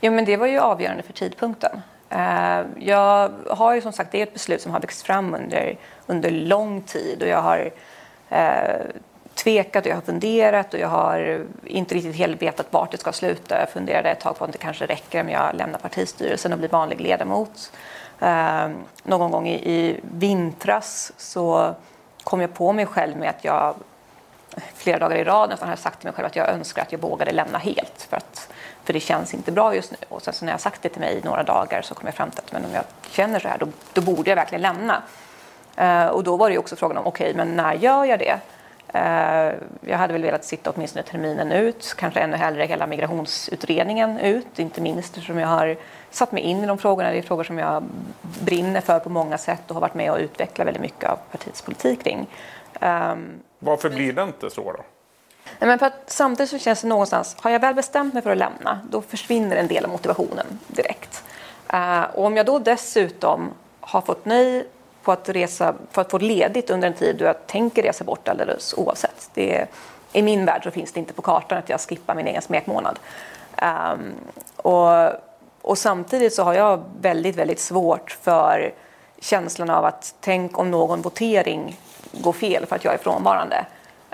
Jo, 0.00 0.12
men 0.12 0.24
det 0.24 0.36
var 0.36 0.46
ju 0.46 0.58
avgörande 0.58 1.02
för 1.02 1.12
tidpunkten. 1.12 1.80
Eh, 2.10 2.60
jag 2.78 3.32
har 3.50 3.74
ju 3.74 3.80
som 3.80 3.92
sagt, 3.92 4.12
det 4.12 4.18
är 4.18 4.22
ett 4.22 4.32
beslut 4.32 4.60
som 4.60 4.72
har 4.72 4.80
växt 4.80 5.06
fram 5.06 5.34
under, 5.34 5.78
under 6.06 6.30
lång 6.30 6.82
tid 6.82 7.22
och 7.22 7.28
jag 7.28 7.42
har 7.42 7.70
eh, 8.30 8.86
tvekat 9.34 9.84
och 9.84 9.90
jag 9.90 9.96
har 9.96 10.02
funderat 10.02 10.74
och 10.74 10.80
jag 10.80 10.88
har 10.88 11.44
inte 11.64 11.94
riktigt 11.94 12.16
helt 12.16 12.42
vetat 12.42 12.66
vart 12.70 12.90
det 12.90 12.98
ska 12.98 13.12
sluta. 13.12 13.60
Jag 13.60 13.70
funderade 13.70 14.10
ett 14.10 14.20
tag 14.20 14.38
på 14.38 14.44
om 14.44 14.50
det 14.50 14.58
kanske 14.58 14.86
räcker 14.86 15.20
om 15.20 15.28
jag 15.28 15.54
lämnar 15.54 15.78
partistyrelsen 15.78 16.52
och 16.52 16.58
blir 16.58 16.68
vanlig 16.68 17.00
ledamot. 17.00 17.72
Eh, 18.20 18.68
någon 19.02 19.30
gång 19.30 19.48
i, 19.48 19.54
i 19.54 20.00
vintras 20.02 21.12
så 21.16 21.74
kom 22.24 22.40
jag 22.40 22.54
på 22.54 22.72
mig 22.72 22.86
själv 22.86 23.16
med 23.16 23.30
att 23.30 23.44
jag 23.44 23.74
flera 24.74 24.98
dagar 24.98 25.16
i 25.16 25.24
rad 25.24 25.50
nästan 25.50 25.68
har 25.68 25.76
sagt 25.76 26.00
till 26.00 26.06
mig 26.06 26.14
själv 26.14 26.26
att 26.26 26.36
jag 26.36 26.48
önskar 26.48 26.82
att 26.82 26.92
jag 26.92 26.98
vågade 26.98 27.32
lämna 27.32 27.58
helt. 27.58 28.06
För 28.10 28.16
att 28.16 28.48
för 28.84 28.92
det 28.92 29.00
känns 29.00 29.34
inte 29.34 29.52
bra 29.52 29.74
just 29.74 29.90
nu. 29.90 29.96
Och 30.08 30.22
sen 30.22 30.34
så 30.34 30.44
när 30.44 30.52
jag 30.52 30.60
sagt 30.60 30.82
det 30.82 30.88
till 30.88 31.00
mig 31.00 31.18
i 31.18 31.20
några 31.24 31.42
dagar 31.42 31.82
så 31.82 31.94
kom 31.94 32.06
jag 32.06 32.14
fram 32.14 32.30
till 32.30 32.38
att 32.38 32.52
men 32.52 32.64
om 32.64 32.74
jag 32.74 32.84
känner 33.10 33.40
så 33.40 33.48
här 33.48 33.58
då, 33.58 33.66
då 33.92 34.00
borde 34.00 34.30
jag 34.30 34.36
verkligen 34.36 34.62
lämna. 34.62 35.02
Eh, 35.76 36.06
och 36.06 36.24
då 36.24 36.36
var 36.36 36.48
det 36.48 36.52
ju 36.52 36.58
också 36.58 36.76
frågan 36.76 36.96
om 36.96 37.06
okej, 37.06 37.30
okay, 37.30 37.36
men 37.36 37.56
när 37.56 37.72
gör 37.72 38.04
jag 38.04 38.18
det? 38.18 38.40
Uh, 38.94 39.52
jag 39.80 39.98
hade 39.98 40.12
väl 40.12 40.22
velat 40.22 40.44
sitta 40.44 40.70
åtminstone 40.70 41.02
terminen 41.02 41.52
ut, 41.52 41.94
kanske 41.98 42.20
ännu 42.20 42.36
hellre 42.36 42.64
hela 42.64 42.86
migrationsutredningen 42.86 44.18
ut, 44.18 44.58
inte 44.58 44.80
minst 44.80 45.16
eftersom 45.16 45.38
jag 45.38 45.48
har 45.48 45.76
satt 46.10 46.32
mig 46.32 46.42
in 46.42 46.64
i 46.64 46.66
de 46.66 46.78
frågorna. 46.78 47.10
Det 47.10 47.18
är 47.18 47.22
frågor 47.22 47.44
som 47.44 47.58
jag 47.58 47.84
brinner 48.40 48.80
för 48.80 48.98
på 48.98 49.08
många 49.10 49.38
sätt 49.38 49.62
och 49.68 49.74
har 49.74 49.80
varit 49.80 49.94
med 49.94 50.12
och 50.12 50.18
utvecklat 50.18 50.66
väldigt 50.66 50.82
mycket 50.82 51.10
av 51.10 51.18
partiets 51.30 51.62
politik 51.62 52.04
kring. 52.04 52.26
Um, 52.80 53.40
Varför 53.58 53.90
blir 53.90 54.12
det 54.12 54.22
inte 54.22 54.50
så 54.50 54.72
då? 54.72 54.84
Nej, 55.58 55.68
men 55.68 55.78
för 55.78 55.86
att 55.86 56.02
samtidigt 56.06 56.50
så 56.50 56.58
känns 56.58 56.82
det 56.82 56.88
någonstans, 56.88 57.36
har 57.40 57.50
jag 57.50 57.60
väl 57.60 57.74
bestämt 57.74 58.14
mig 58.14 58.22
för 58.22 58.30
att 58.30 58.38
lämna, 58.38 58.80
då 58.90 59.02
försvinner 59.02 59.56
en 59.56 59.68
del 59.68 59.84
av 59.84 59.90
motivationen 59.90 60.46
direkt. 60.66 61.24
Uh, 61.74 62.02
och 62.02 62.24
om 62.24 62.36
jag 62.36 62.46
då 62.46 62.58
dessutom 62.58 63.50
har 63.80 64.00
fått 64.00 64.24
nej 64.24 64.66
på 65.04 65.12
att 65.12 65.28
resa, 65.28 65.74
för 65.90 66.02
att 66.02 66.10
få 66.10 66.18
ledigt 66.18 66.70
under 66.70 66.88
en 66.88 66.94
tid 66.94 67.16
då 67.16 67.24
jag 67.24 67.46
tänker 67.46 67.82
resa 67.82 68.04
bort 68.04 68.28
alldeles 68.28 68.74
oavsett. 68.76 69.30
Det, 69.34 69.66
I 70.12 70.22
min 70.22 70.44
värld 70.44 70.64
så 70.64 70.70
finns 70.70 70.92
det 70.92 71.00
inte 71.00 71.12
på 71.12 71.22
kartan 71.22 71.58
att 71.58 71.68
jag 71.68 71.80
skippar 71.80 72.14
min 72.14 72.26
egen 72.26 72.42
smekmånad. 72.42 72.98
Um, 73.62 74.14
och, 74.56 75.08
och 75.62 75.78
samtidigt 75.78 76.34
så 76.34 76.42
har 76.42 76.54
jag 76.54 76.84
väldigt, 77.00 77.36
väldigt 77.36 77.60
svårt 77.60 78.18
för 78.22 78.72
känslan 79.20 79.70
av 79.70 79.84
att 79.84 80.14
tänk 80.20 80.58
om 80.58 80.70
någon 80.70 81.02
votering 81.02 81.80
går 82.12 82.32
fel 82.32 82.66
för 82.66 82.76
att 82.76 82.84
jag 82.84 82.94
är 82.94 82.98
frånvarande. 82.98 83.66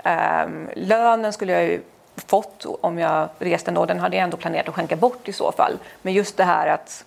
Um, 0.05 0.69
lönen 0.75 1.33
skulle 1.33 1.51
jag 1.51 1.63
ju 1.63 1.81
fått 2.27 2.65
om 2.81 2.97
jag 2.97 3.29
reste 3.39 3.71
ändå. 3.71 3.85
Den 3.85 3.99
hade 3.99 4.15
jag 4.15 4.23
ändå 4.23 4.37
planerat 4.37 4.69
att 4.69 4.75
skänka 4.75 4.95
bort 4.95 5.27
i 5.27 5.33
så 5.33 5.51
fall. 5.51 5.77
Men 6.01 6.13
just 6.13 6.37
det 6.37 6.43
här 6.43 6.67
att, 6.67 7.05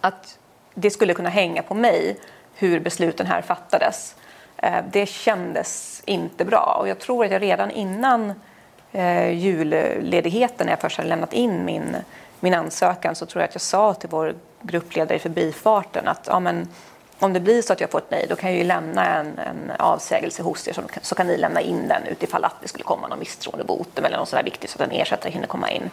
att 0.00 0.38
det 0.74 0.90
skulle 0.90 1.14
kunna 1.14 1.28
hänga 1.28 1.62
på 1.62 1.74
mig 1.74 2.18
hur 2.58 2.80
besluten 2.80 3.26
här 3.26 3.42
fattades. 3.42 4.16
Eh, 4.56 4.84
det 4.90 5.06
kändes 5.06 6.02
inte 6.04 6.44
bra 6.44 6.76
och 6.80 6.88
jag 6.88 6.98
tror 6.98 7.24
att 7.24 7.30
jag 7.30 7.42
redan 7.42 7.70
innan 7.70 8.32
eh, 8.92 9.30
julledigheten 9.30 10.66
när 10.66 10.72
jag 10.72 10.80
först 10.80 10.96
hade 10.96 11.08
lämnat 11.08 11.32
in 11.32 11.64
min, 11.64 11.96
min 12.40 12.54
ansökan 12.54 13.14
så 13.14 13.26
tror 13.26 13.42
jag 13.42 13.48
att 13.48 13.54
jag 13.54 13.62
sa 13.62 13.94
till 13.94 14.08
vår 14.08 14.34
gruppledare 14.62 15.16
i 15.16 15.18
förbifarten 15.18 16.08
att 16.08 16.26
ja, 16.26 16.40
men, 16.40 16.68
om 17.18 17.32
det 17.32 17.40
blir 17.40 17.62
så 17.62 17.72
att 17.72 17.80
jag 17.80 17.90
får 17.90 17.98
ett 17.98 18.10
nej, 18.10 18.26
då 18.28 18.36
kan 18.36 18.50
jag 18.50 18.58
ju 18.58 18.64
lämna 18.64 19.06
en, 19.06 19.38
en 19.38 19.72
avsägelse 19.78 20.42
hos 20.42 20.68
er 20.68 20.72
så, 20.72 20.82
så 21.02 21.14
kan 21.14 21.26
ni 21.26 21.36
lämna 21.36 21.60
in 21.60 21.88
den 21.88 22.06
utifall 22.06 22.44
att 22.44 22.56
det 22.62 22.68
skulle 22.68 22.84
komma 22.84 23.08
någon 23.08 23.18
misstroendevotum 23.18 24.04
eller 24.04 24.16
något 24.16 24.28
sådär 24.28 24.42
viktigt 24.42 24.70
så 24.70 24.82
att 24.82 24.88
en 24.90 25.00
ersättare 25.00 25.32
hinner 25.32 25.46
komma 25.46 25.70
in. 25.70 25.90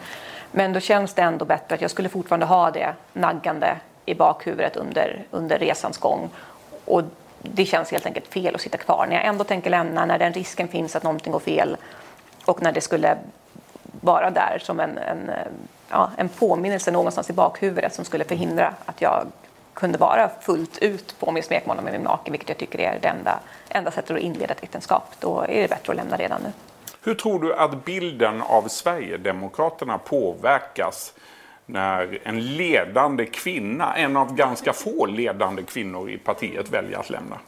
Men 0.52 0.72
då 0.72 0.80
känns 0.80 1.14
det 1.14 1.22
ändå 1.22 1.44
bättre 1.44 1.74
att 1.74 1.80
jag 1.80 1.90
skulle 1.90 2.08
fortfarande 2.08 2.46
ha 2.46 2.70
det 2.70 2.94
naggande 3.12 3.76
i 4.06 4.14
bakhuvudet 4.14 4.76
under, 4.76 5.24
under 5.30 5.58
resans 5.58 5.98
gång. 5.98 6.30
Och 6.86 7.02
det 7.42 7.64
känns 7.64 7.90
helt 7.90 8.06
enkelt 8.06 8.26
fel 8.26 8.54
att 8.54 8.60
sitta 8.60 8.78
kvar. 8.78 9.06
När 9.06 9.16
jag 9.16 9.24
ändå 9.24 9.44
tänker 9.44 9.70
lämna, 9.70 10.06
när 10.06 10.18
den 10.18 10.32
risken 10.32 10.68
finns 10.68 10.96
att 10.96 11.02
någonting 11.02 11.32
går 11.32 11.40
fel 11.40 11.76
och 12.44 12.62
när 12.62 12.72
det 12.72 12.80
skulle 12.80 13.18
vara 14.00 14.30
där 14.30 14.58
som 14.62 14.80
en, 14.80 14.98
en, 14.98 15.30
ja, 15.88 16.10
en 16.16 16.28
påminnelse 16.28 16.90
någonstans 16.90 17.30
i 17.30 17.32
bakhuvudet 17.32 17.94
som 17.94 18.04
skulle 18.04 18.24
förhindra 18.24 18.74
att 18.84 19.00
jag 19.00 19.26
kunde 19.74 19.98
vara 19.98 20.30
fullt 20.40 20.78
ut 20.78 21.18
på 21.18 21.32
min 21.32 21.42
smekmånad 21.42 21.84
med 21.84 21.92
min 21.92 22.02
make, 22.02 22.30
vilket 22.30 22.48
jag 22.48 22.58
tycker 22.58 22.80
är 22.80 22.98
det 23.02 23.08
enda, 23.08 23.40
enda 23.68 23.90
sättet 23.90 24.16
att 24.16 24.22
inleda 24.22 24.54
ett 24.54 24.62
äktenskap. 24.62 25.14
Då 25.20 25.40
är 25.40 25.62
det 25.62 25.68
bättre 25.68 25.90
att 25.90 25.96
lämna 25.96 26.16
redan 26.16 26.40
nu. 26.42 26.52
Hur 27.02 27.14
tror 27.14 27.40
du 27.40 27.54
att 27.54 27.84
bilden 27.84 28.42
av 28.42 28.68
Sverigedemokraterna 28.68 29.98
påverkas 29.98 31.12
när 31.66 32.18
en 32.24 32.56
ledande 32.56 33.26
kvinna, 33.26 33.96
en 33.96 34.16
av 34.16 34.34
ganska 34.34 34.72
få 34.72 35.06
ledande 35.06 35.62
kvinnor 35.62 36.10
i 36.10 36.18
partiet, 36.18 36.70
väljer 36.70 36.98
att 36.98 37.10
lämna? 37.10 37.38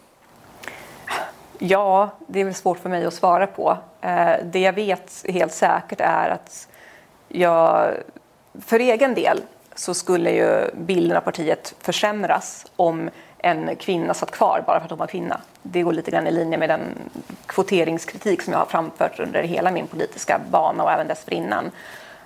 Ja, 1.58 2.10
det 2.26 2.40
är 2.40 2.44
väl 2.44 2.54
svårt 2.54 2.78
för 2.78 2.88
mig 2.88 3.06
att 3.06 3.14
svara 3.14 3.46
på. 3.46 3.78
Eh, 4.00 4.32
det 4.44 4.60
jag 4.60 4.72
vet 4.72 5.24
helt 5.28 5.52
säkert 5.52 6.00
är 6.00 6.30
att 6.30 6.68
jag 7.28 7.94
för 8.60 8.80
egen 8.80 9.14
del 9.14 9.40
så 9.74 9.94
skulle 9.94 10.30
ju 10.30 10.70
bilden 10.74 11.16
av 11.16 11.20
partiet 11.20 11.74
försämras 11.80 12.66
om 12.76 13.10
en 13.38 13.76
kvinna 13.76 14.14
satt 14.14 14.30
kvar 14.30 14.62
bara 14.66 14.78
för 14.78 14.84
att 14.84 14.90
hon 14.90 14.98
var 14.98 15.06
kvinna. 15.06 15.40
Det 15.62 15.82
går 15.82 15.92
lite 15.92 16.10
grann 16.10 16.26
i 16.26 16.30
linje 16.30 16.58
med 16.58 16.68
den 16.68 16.80
kvoteringskritik 17.46 18.42
som 18.42 18.52
jag 18.52 18.60
har 18.60 18.66
framfört 18.66 19.20
under 19.20 19.42
hela 19.42 19.70
min 19.70 19.86
politiska 19.86 20.40
bana 20.50 20.82
och 20.82 20.92
även 20.92 21.08
dessförinnan. 21.08 21.70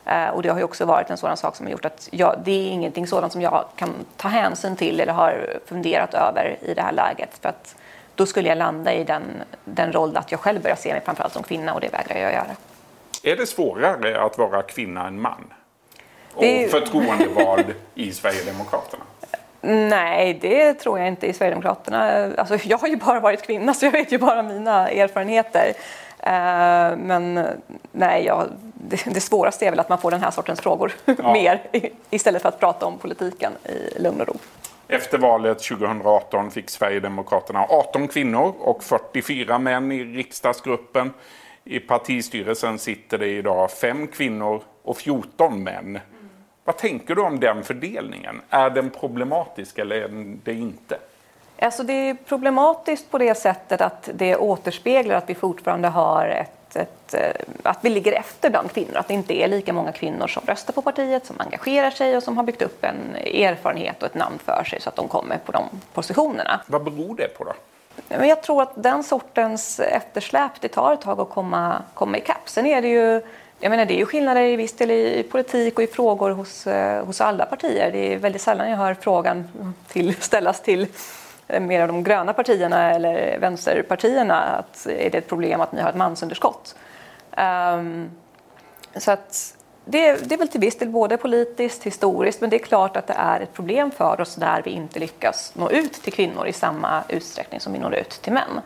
Eh, 0.05 0.29
och 0.29 0.43
det 0.43 0.49
har 0.49 0.59
ju 0.59 0.65
också 0.65 0.85
varit 0.85 1.11
en 1.11 1.17
sådan 1.17 1.37
sak 1.37 1.57
som 1.57 1.67
har 1.67 1.71
gjort 1.71 1.85
att 1.85 2.09
jag, 2.13 2.41
det 2.45 2.51
är 2.51 2.71
ingenting 2.71 3.07
sådant 3.07 3.33
som 3.33 3.43
jag 3.43 3.65
kan 3.77 3.95
ta 4.17 4.29
hänsyn 4.29 4.77
till 4.77 5.01
eller 5.01 5.13
har 5.13 5.61
funderat 5.67 6.15
över 6.15 6.59
i 6.61 6.75
det 6.75 6.83
här 6.83 6.93
läget. 6.93 7.39
För 7.41 7.49
att 7.49 7.77
då 8.15 8.27
skulle 8.27 8.49
jag 8.49 8.59
landa 8.59 8.95
i 8.95 9.05
den, 9.05 9.23
den 9.65 9.93
roll 9.93 10.17
att 10.17 10.31
jag 10.31 10.41
själv 10.41 10.63
börjar 10.63 10.77
se 10.77 10.93
mig 10.93 11.03
framförallt 11.05 11.33
som 11.33 11.43
kvinna 11.43 11.75
och 11.75 11.81
det 11.81 11.93
vägrar 11.93 12.21
jag 12.21 12.33
göra. 12.33 12.57
Är 13.23 13.37
det 13.37 13.47
svårare 13.47 14.21
att 14.21 14.39
vara 14.39 14.63
kvinna 14.63 15.07
än 15.07 15.21
man? 15.21 15.53
Och 16.35 16.43
det... 16.43 16.71
förtroendevald 16.71 17.75
i 17.95 18.13
Sverigedemokraterna? 18.13 19.03
Nej, 19.65 20.39
det 20.41 20.75
tror 20.75 20.99
jag 20.99 21.09
inte 21.09 21.27
i 21.27 21.33
Sverigedemokraterna. 21.33 22.31
Alltså, 22.39 22.57
jag 22.65 22.79
har 22.79 22.89
ju 22.89 22.97
bara 22.97 23.21
varit 23.21 23.43
kvinna 23.43 23.75
så 23.75 23.87
jag 23.87 23.93
vet 23.93 24.13
ju 24.13 24.19
bara 24.19 24.43
mina 24.43 24.89
erfarenheter. 24.89 25.73
Eh, 26.19 26.97
men 26.97 27.47
nej, 27.93 28.25
ja, 28.25 28.47
det, 28.83 29.05
det 29.15 29.21
svåraste 29.21 29.67
är 29.67 29.71
väl 29.71 29.81
att 29.81 29.89
man 29.89 29.99
får 29.99 30.11
den 30.11 30.21
här 30.21 30.31
sortens 30.31 30.61
frågor 30.61 30.93
ja. 31.05 31.15
mer 31.33 31.63
istället 32.11 32.43
för 32.43 32.49
att 32.49 32.61
prata 32.61 32.87
om 32.87 32.99
politiken 32.99 33.53
i 33.65 34.03
lugn 34.03 34.21
och 34.21 34.29
ro. 34.29 34.35
Efter 34.89 35.19
valet 35.19 35.59
2018 35.59 36.51
fick 36.51 36.71
Sverigedemokraterna 36.71 37.67
18 37.69 38.09
kvinnor 38.09 38.55
och 38.59 38.85
44 38.85 39.59
män 39.59 39.93
i 39.93 40.05
riksdagsgruppen. 40.05 41.13
I 41.65 41.81
partistyrelsen 41.81 42.79
sitter 42.79 43.19
det 43.19 43.29
idag 43.29 43.71
fem 43.71 44.07
kvinnor 44.07 44.63
och 44.83 44.97
14 44.97 45.63
män. 45.63 45.79
Mm. 45.79 46.01
Vad 46.65 46.77
tänker 46.77 47.15
du 47.15 47.23
om 47.23 47.41
den 47.41 47.65
fördelningen? 47.65 48.41
Är 48.49 48.71
den 48.71 48.91
problematisk 48.91 49.79
eller 49.79 49.97
är 49.97 50.37
det 50.45 50.55
inte? 50.55 50.99
Alltså 51.63 51.83
det 51.83 51.93
är 51.93 52.15
problematiskt 52.15 53.11
på 53.11 53.19
det 53.19 53.35
sättet 53.35 53.81
att 53.81 54.09
det 54.15 54.37
återspeglar 54.37 55.15
att 55.15 55.31
vi 55.31 55.35
fortfarande 55.35 55.89
har 55.89 56.27
ett, 56.27 56.77
ett, 56.77 57.15
eh, 57.15 57.31
att 57.63 57.79
vi 57.81 57.91
ligger 57.91 58.13
efter 58.13 58.51
bland 58.51 58.73
kvinnor. 58.73 58.97
Att 58.97 59.09
det 59.09 59.15
inte 59.15 59.43
är 59.43 59.49
lika 59.49 59.73
många 59.73 59.93
kvinnor 59.93 60.27
som 60.27 60.43
röstar 60.47 60.73
på 60.73 60.83
partiet, 60.83 61.27
som 61.27 61.41
engagerar 61.41 61.91
sig 61.91 62.17
och 62.17 62.23
som 62.23 62.37
har 62.37 62.45
byggt 62.45 62.63
upp 62.63 62.85
en 62.85 63.17
erfarenhet 63.17 64.03
och 64.03 64.09
ett 64.09 64.15
namn 64.15 64.39
för 64.45 64.65
sig 64.65 64.81
så 64.81 64.89
att 64.89 64.97
de 64.97 65.09
kommer 65.09 65.39
på 65.39 65.53
de 65.53 65.65
positionerna. 65.93 66.61
Vad 66.67 66.85
beror 66.85 67.17
det 67.17 67.39
på 67.39 67.45
då? 67.45 67.53
Jag 68.09 68.43
tror 68.43 68.63
att 68.63 68.83
den 68.83 69.05
sortens 69.05 69.81
eftersläp, 69.81 70.53
det 70.61 70.69
tar 70.69 70.93
ett 70.93 71.01
tag 71.01 71.21
att 71.21 71.31
komma, 71.31 71.83
komma 71.95 72.19
ikapp. 72.19 72.49
Sen 72.49 72.67
är 72.67 72.83
det 72.83 72.89
ju 72.89 73.23
jag 73.61 73.71
menar, 73.71 73.85
det 73.85 73.95
är 73.95 73.99
ju 73.99 74.07
skillnader 74.07 74.43
i 74.43 74.57
viss 74.57 74.73
del 74.73 74.91
i 74.91 75.23
politik 75.31 75.79
och 75.79 75.85
i 75.85 75.87
frågor 75.87 76.31
hos, 76.31 76.67
eh, 76.67 77.07
hos 77.07 77.21
alla 77.21 77.47
partier. 77.47 77.93
Det 77.93 78.15
är 78.15 78.19
väldigt 78.19 78.43
sällan 78.43 78.71
jag 78.71 78.77
hör 78.77 78.95
frågan 78.95 79.49
till, 79.89 80.15
ställas 80.15 80.63
till 80.63 80.87
mer 81.47 81.81
av 81.81 81.89
de 81.89 82.05
gröna 82.05 82.33
partierna 82.33 82.91
eller 82.95 83.39
vänsterpartierna 83.39 84.43
att 84.43 84.87
är 84.87 85.11
det 85.11 85.19
ett 85.19 85.29
problem 85.29 85.61
att 85.61 85.73
ni 85.73 85.81
har 85.81 85.89
ett 85.89 85.97
mansunderskott? 85.97 86.75
Um, 87.37 88.11
så 88.97 89.11
att 89.11 89.57
det, 89.85 90.29
det, 90.29 90.35
är 90.35 90.39
väl 90.39 90.49
till 90.49 90.61
viss 90.61 90.79
del 90.79 90.89
både 90.89 91.17
politiskt, 91.17 91.83
historiskt, 91.83 92.41
men 92.41 92.51
det 92.51 92.57
är 92.57 92.65
klart 92.65 92.97
att 92.97 93.07
det 93.07 93.15
är 93.17 93.41
ett 93.41 93.53
problem 93.53 93.91
för 93.91 94.21
oss 94.21 94.35
där 94.35 94.63
vi 94.65 94.71
inte 94.71 94.99
lyckas 94.99 95.53
nå 95.55 95.71
ut 95.71 95.93
till 95.93 96.13
kvinnor 96.13 96.47
i 96.47 96.53
samma 96.53 97.03
utsträckning 97.09 97.61
som 97.61 97.73
vi 97.73 97.79
når 97.79 97.95
ut 97.95 98.11
till 98.11 98.33
män. 98.33 98.61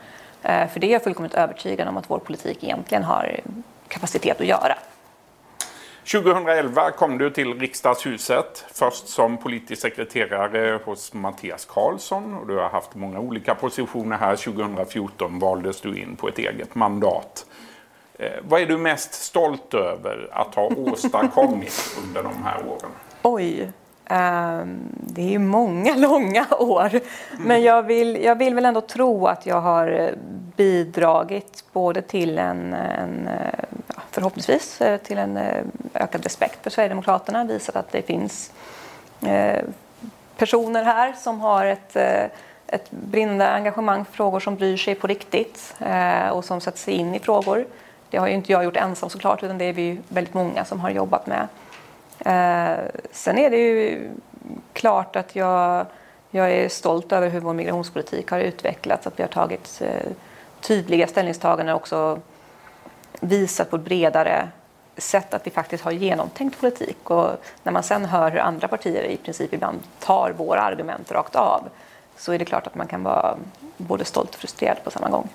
Uh, 0.48 0.68
för 0.72 0.80
det 0.80 0.86
är 0.86 0.92
jag 0.92 1.02
fullkomligt 1.02 1.34
övertygad 1.34 1.88
om 1.88 1.96
att 1.96 2.10
vår 2.10 2.18
politik 2.18 2.64
egentligen 2.64 3.04
har 3.04 3.40
kapacitet 3.88 4.40
att 4.40 4.46
göra. 4.46 4.76
2011 6.06 6.90
kom 6.90 7.18
du 7.18 7.30
till 7.30 7.58
riksdagshuset, 7.58 8.64
först 8.72 9.08
som 9.08 9.36
politisk 9.36 9.82
sekreterare 9.82 10.80
hos 10.84 11.12
Mattias 11.12 11.64
Karlsson 11.64 12.34
och 12.34 12.46
du 12.46 12.56
har 12.56 12.68
haft 12.68 12.94
många 12.94 13.20
olika 13.20 13.54
positioner 13.54 14.16
här. 14.16 14.36
2014 14.36 15.38
valdes 15.38 15.80
du 15.80 15.98
in 15.98 16.16
på 16.16 16.28
ett 16.28 16.38
eget 16.38 16.74
mandat. 16.74 17.46
Eh, 18.18 18.30
vad 18.42 18.60
är 18.60 18.66
du 18.66 18.78
mest 18.78 19.14
stolt 19.14 19.74
över 19.74 20.28
att 20.32 20.54
ha 20.54 20.62
åstadkommit 20.76 21.96
under 22.06 22.22
de 22.22 22.42
här 22.44 22.66
åren? 22.66 22.90
Oj, 23.22 23.72
Ehm, 24.08 24.78
det 24.92 25.22
är 25.22 25.28
ju 25.28 25.38
många 25.38 25.94
långa 25.96 26.46
år. 26.58 27.00
Men 27.38 27.62
jag 27.62 27.82
vill, 27.82 28.24
jag 28.24 28.36
vill 28.36 28.54
väl 28.54 28.64
ändå 28.64 28.80
tro 28.80 29.26
att 29.26 29.46
jag 29.46 29.60
har 29.60 29.88
eh, 29.88 30.10
bidragit 30.56 31.64
både 31.72 32.02
till 32.02 32.38
en, 32.38 32.72
en 32.74 33.28
eh, 33.28 33.64
förhoppningsvis 34.10 34.80
eh, 34.80 34.96
till 34.96 35.18
en 35.18 35.38
ökad 35.94 36.24
respekt 36.24 36.62
för 36.62 36.70
Sverigedemokraterna, 36.70 37.44
visat 37.44 37.76
att 37.76 37.92
det 37.92 38.02
finns 38.02 38.52
personer 40.36 40.84
här 40.84 41.12
som 41.12 41.40
har 41.40 41.66
ett, 41.66 41.96
ett 42.66 42.90
brinnande 42.90 43.48
engagemang 43.48 44.04
för 44.04 44.12
frågor 44.12 44.40
som 44.40 44.56
bryr 44.56 44.76
sig 44.76 44.94
på 44.94 45.06
riktigt 45.06 45.74
och 46.32 46.44
som 46.44 46.60
sätter 46.60 46.78
sig 46.78 46.94
in 46.94 47.14
i 47.14 47.18
frågor. 47.18 47.66
Det 48.10 48.18
har 48.18 48.26
ju 48.26 48.34
inte 48.34 48.52
jag 48.52 48.64
gjort 48.64 48.76
ensam 48.76 49.10
såklart, 49.10 49.42
utan 49.42 49.58
det 49.58 49.64
är 49.64 49.72
vi 49.72 49.98
väldigt 50.08 50.34
många 50.34 50.64
som 50.64 50.80
har 50.80 50.90
jobbat 50.90 51.26
med. 51.26 51.48
Eh, 52.18 52.78
sen 53.10 53.38
är 53.38 53.50
det 53.50 53.56
ju 53.56 54.10
klart 54.72 55.16
att 55.16 55.36
jag, 55.36 55.86
jag 56.30 56.52
är 56.52 56.68
stolt 56.68 57.12
över 57.12 57.28
hur 57.28 57.40
vår 57.40 57.52
migrationspolitik 57.52 58.30
har 58.30 58.38
utvecklats, 58.38 59.06
att 59.06 59.18
vi 59.18 59.22
har 59.22 59.30
tagit 59.30 59.82
eh, 59.84 60.10
tydliga 60.60 61.06
ställningstaganden 61.06 61.74
och 61.74 61.80
också 61.80 62.20
visat 63.20 63.70
på 63.70 63.76
ett 63.76 63.82
bredare 63.82 64.48
sätt 64.96 65.34
att 65.34 65.46
vi 65.46 65.50
faktiskt 65.50 65.84
har 65.84 65.92
genomtänkt 65.92 66.60
politik. 66.60 67.10
Och 67.10 67.30
när 67.62 67.72
man 67.72 67.82
sen 67.82 68.04
hör 68.04 68.30
hur 68.30 68.38
andra 68.38 68.68
partier 68.68 69.02
i 69.02 69.16
princip 69.16 69.52
ibland 69.52 69.78
tar 70.00 70.30
våra 70.36 70.60
argument 70.60 71.12
rakt 71.12 71.36
av 71.36 71.68
så 72.16 72.32
är 72.32 72.38
det 72.38 72.44
klart 72.44 72.66
att 72.66 72.74
man 72.74 72.86
kan 72.86 73.02
vara 73.02 73.36
både 73.76 74.04
stolt 74.04 74.34
och 74.34 74.40
frustrerad 74.40 74.84
på 74.84 74.90
samma 74.90 75.08
gång. 75.08 75.28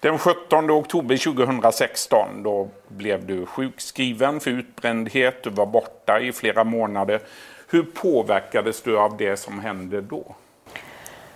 Den 0.00 0.18
17 0.18 0.70
oktober 0.70 1.16
2016 1.16 2.42
då 2.42 2.68
blev 2.88 3.26
du 3.26 3.46
sjukskriven 3.46 4.40
för 4.40 4.50
utbrändhet. 4.50 5.42
Du 5.42 5.50
var 5.50 5.66
borta 5.66 6.20
i 6.20 6.32
flera 6.32 6.64
månader. 6.64 7.20
Hur 7.70 7.82
påverkades 7.82 8.82
du 8.82 8.98
av 8.98 9.16
det 9.16 9.36
som 9.36 9.60
hände 9.60 10.00
då? 10.00 10.34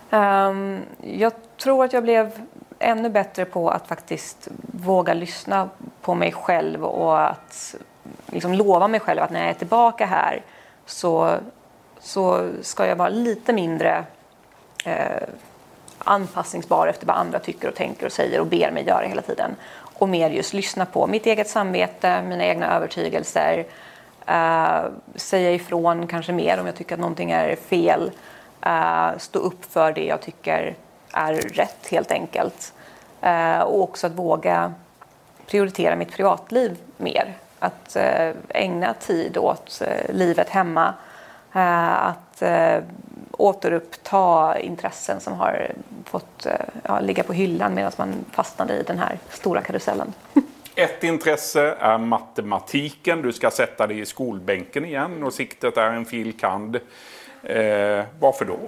Um, 0.09 0.79
jag 1.01 1.33
tror 1.57 1.85
att 1.85 1.93
jag 1.93 2.03
blev 2.03 2.31
ännu 2.79 3.09
bättre 3.09 3.45
på 3.45 3.69
att 3.69 3.87
faktiskt 3.87 4.47
våga 4.71 5.13
lyssna 5.13 5.69
på 6.01 6.13
mig 6.13 6.31
själv 6.31 6.85
och 6.85 7.29
att 7.29 7.75
liksom 8.25 8.53
lova 8.53 8.87
mig 8.87 8.99
själv 8.99 9.21
att 9.21 9.31
när 9.31 9.39
jag 9.39 9.49
är 9.49 9.53
tillbaka 9.53 10.05
här 10.05 10.41
så, 10.85 11.35
så 11.99 12.49
ska 12.61 12.87
jag 12.87 12.95
vara 12.95 13.09
lite 13.09 13.53
mindre 13.53 14.05
eh, 14.85 15.23
anpassningsbar 16.03 16.87
efter 16.87 17.07
vad 17.07 17.15
andra 17.15 17.39
tycker 17.39 17.67
och 17.67 17.75
tänker 17.75 18.05
och 18.05 18.11
säger 18.11 18.39
och 18.39 18.47
ber 18.47 18.71
mig 18.71 18.87
göra 18.87 19.05
hela 19.05 19.21
tiden. 19.21 19.55
Och 20.03 20.09
mer 20.09 20.29
just 20.29 20.53
lyssna 20.53 20.85
på 20.85 21.07
mitt 21.07 21.25
eget 21.25 21.49
samvete, 21.49 22.21
mina 22.21 22.45
egna 22.45 22.75
övertygelser, 22.75 23.65
uh, 24.29 24.85
säga 25.15 25.51
ifrån 25.51 26.07
kanske 26.07 26.33
mer 26.33 26.59
om 26.59 26.65
jag 26.65 26.75
tycker 26.75 26.95
att 26.95 26.99
någonting 26.99 27.31
är 27.31 27.55
fel, 27.55 28.11
uh, 28.65 29.17
stå 29.17 29.39
upp 29.39 29.73
för 29.73 29.91
det 29.91 30.05
jag 30.05 30.21
tycker 30.21 30.75
är 31.11 31.33
rätt 31.33 31.87
helt 31.91 32.11
enkelt. 32.11 32.73
Uh, 33.25 33.59
och 33.59 33.81
också 33.81 34.07
att 34.07 34.13
våga 34.13 34.73
prioritera 35.47 35.95
mitt 35.95 36.11
privatliv 36.11 36.77
mer. 36.97 37.33
Att 37.59 37.97
ägna 38.49 38.93
tid 38.93 39.37
åt 39.37 39.81
livet 40.09 40.49
hemma. 40.49 40.93
Att 41.51 42.43
återuppta 43.37 44.59
intressen 44.59 45.19
som 45.19 45.33
har 45.33 45.71
fått 46.05 46.47
ja, 46.83 46.99
ligga 46.99 47.23
på 47.23 47.33
hyllan 47.33 47.73
medan 47.73 47.91
man 47.97 48.25
fastnade 48.31 48.73
i 48.73 48.83
den 48.83 48.99
här 48.99 49.19
stora 49.29 49.61
karusellen. 49.61 50.13
Ett 50.75 51.03
intresse 51.03 51.75
är 51.79 51.97
matematiken. 51.97 53.21
Du 53.21 53.33
ska 53.33 53.51
sätta 53.51 53.87
dig 53.87 53.99
i 53.99 54.05
skolbänken 54.05 54.85
igen 54.85 55.23
och 55.23 55.33
siktet 55.33 55.77
är 55.77 55.89
en 55.91 56.05
fil. 56.05 56.37
kand. 56.39 56.75
Eh, 57.43 58.05
varför 58.19 58.45
då? 58.45 58.59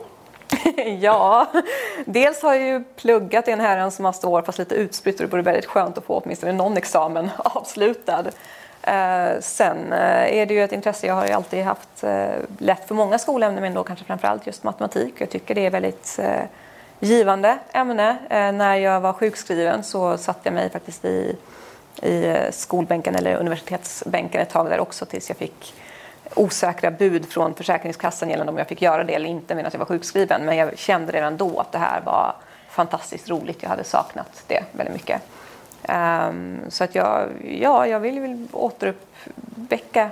ja, 0.99 1.47
dels 2.05 2.41
har 2.41 2.53
jag 2.53 2.67
ju 2.67 2.83
pluggat 2.83 3.47
i 3.47 3.51
en 3.51 3.59
herrans 3.59 3.99
massa 3.99 4.27
år 4.27 4.41
fast 4.41 4.59
lite 4.59 4.75
utspritt 4.75 5.15
och 5.15 5.25
det 5.25 5.31
vore 5.31 5.41
väldigt 5.41 5.65
skönt 5.65 5.97
att 5.97 6.05
få 6.05 6.21
åtminstone 6.23 6.53
någon 6.53 6.77
examen 6.77 7.29
avslutad. 7.37 8.25
Eh, 8.85 9.39
sen 9.39 9.93
eh, 9.93 10.37
är 10.37 10.45
det 10.45 10.53
ju 10.53 10.63
ett 10.63 10.71
intresse, 10.71 11.07
jag 11.07 11.15
har 11.15 11.27
ju 11.27 11.33
alltid 11.33 11.63
haft 11.63 12.03
eh, 12.03 12.27
lätt 12.57 12.87
för 12.87 12.95
många 12.95 13.17
skolämnen 13.17 13.61
men 13.61 13.73
då 13.73 13.83
kanske 13.83 14.05
framförallt 14.05 14.47
just 14.47 14.63
matematik. 14.63 15.13
Jag 15.17 15.29
tycker 15.29 15.55
det 15.55 15.65
är 15.65 15.69
väldigt 15.69 16.19
eh, 16.19 16.41
givande 16.99 17.57
ämne. 17.73 18.17
Eh, 18.29 18.51
när 18.51 18.75
jag 18.75 19.01
var 19.01 19.13
sjukskriven 19.13 19.83
så 19.83 20.17
satte 20.17 20.39
jag 20.43 20.53
mig 20.53 20.69
faktiskt 20.69 21.05
i, 21.05 21.35
i 22.01 22.25
eh, 22.25 22.51
skolbänken 22.51 23.15
eller 23.15 23.35
universitetsbänken 23.35 24.41
ett 24.41 24.49
tag 24.49 24.69
där 24.69 24.79
också 24.79 25.05
tills 25.05 25.29
jag 25.29 25.37
fick 25.37 25.73
osäkra 26.35 26.91
bud 26.91 27.25
från 27.25 27.53
Försäkringskassan 27.53 28.29
gällande 28.29 28.51
om 28.51 28.57
jag 28.57 28.67
fick 28.67 28.81
göra 28.81 29.03
det 29.03 29.13
eller 29.13 29.29
inte 29.29 29.55
medan 29.55 29.71
jag 29.73 29.79
var 29.79 29.85
sjukskriven. 29.85 30.45
Men 30.45 30.57
jag 30.57 30.77
kände 30.77 31.11
redan 31.11 31.37
då 31.37 31.59
att 31.59 31.71
det 31.71 31.77
här 31.77 32.01
var 32.01 32.35
fantastiskt 32.69 33.29
roligt. 33.29 33.63
Jag 33.63 33.69
hade 33.69 33.83
saknat 33.83 34.43
det 34.47 34.63
väldigt 34.71 34.93
mycket. 34.93 35.21
Um, 35.89 36.59
så 36.69 36.83
att 36.83 36.95
jag, 36.95 37.29
ja, 37.61 37.87
jag 37.87 37.99
vill, 37.99 38.19
vill 38.19 38.47
återuppväcka 38.51 40.09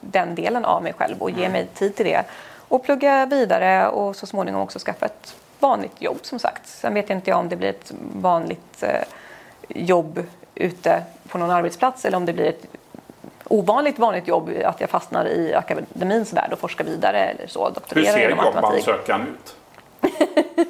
den 0.00 0.34
delen 0.34 0.64
av 0.64 0.82
mig 0.82 0.92
själv 0.92 1.22
och 1.22 1.30
ge 1.30 1.44
mm. 1.44 1.52
mig 1.52 1.66
tid 1.74 1.96
till 1.96 2.06
det. 2.06 2.24
Och 2.68 2.84
plugga 2.84 3.26
vidare 3.26 3.88
och 3.88 4.16
så 4.16 4.26
småningom 4.26 4.60
också 4.60 4.78
skaffa 4.78 5.06
ett 5.06 5.36
vanligt 5.60 6.02
jobb 6.02 6.18
som 6.22 6.38
sagt. 6.38 6.66
Sen 6.66 6.94
vet 6.94 7.08
jag 7.08 7.18
inte 7.18 7.32
om 7.32 7.48
det 7.48 7.56
blir 7.56 7.68
ett 7.68 7.92
vanligt 8.14 8.82
eh, 8.82 9.02
jobb 9.68 10.22
ute 10.54 11.02
på 11.28 11.38
någon 11.38 11.50
arbetsplats 11.50 12.04
eller 12.04 12.16
om 12.16 12.24
det 12.24 12.32
blir 12.32 12.48
ett 12.48 12.66
ovanligt 13.44 13.98
vanligt 13.98 14.28
jobb 14.28 14.50
att 14.64 14.80
jag 14.80 14.90
fastnar 14.90 15.26
i 15.28 15.54
akademins 15.54 16.32
värld 16.32 16.52
och 16.52 16.58
forskar 16.58 16.84
vidare 16.84 17.18
eller 17.18 17.46
så. 17.46 17.72
Hur 17.94 18.04
ser 18.04 18.30
jobbansökan 18.30 19.22
ut? 19.22 19.56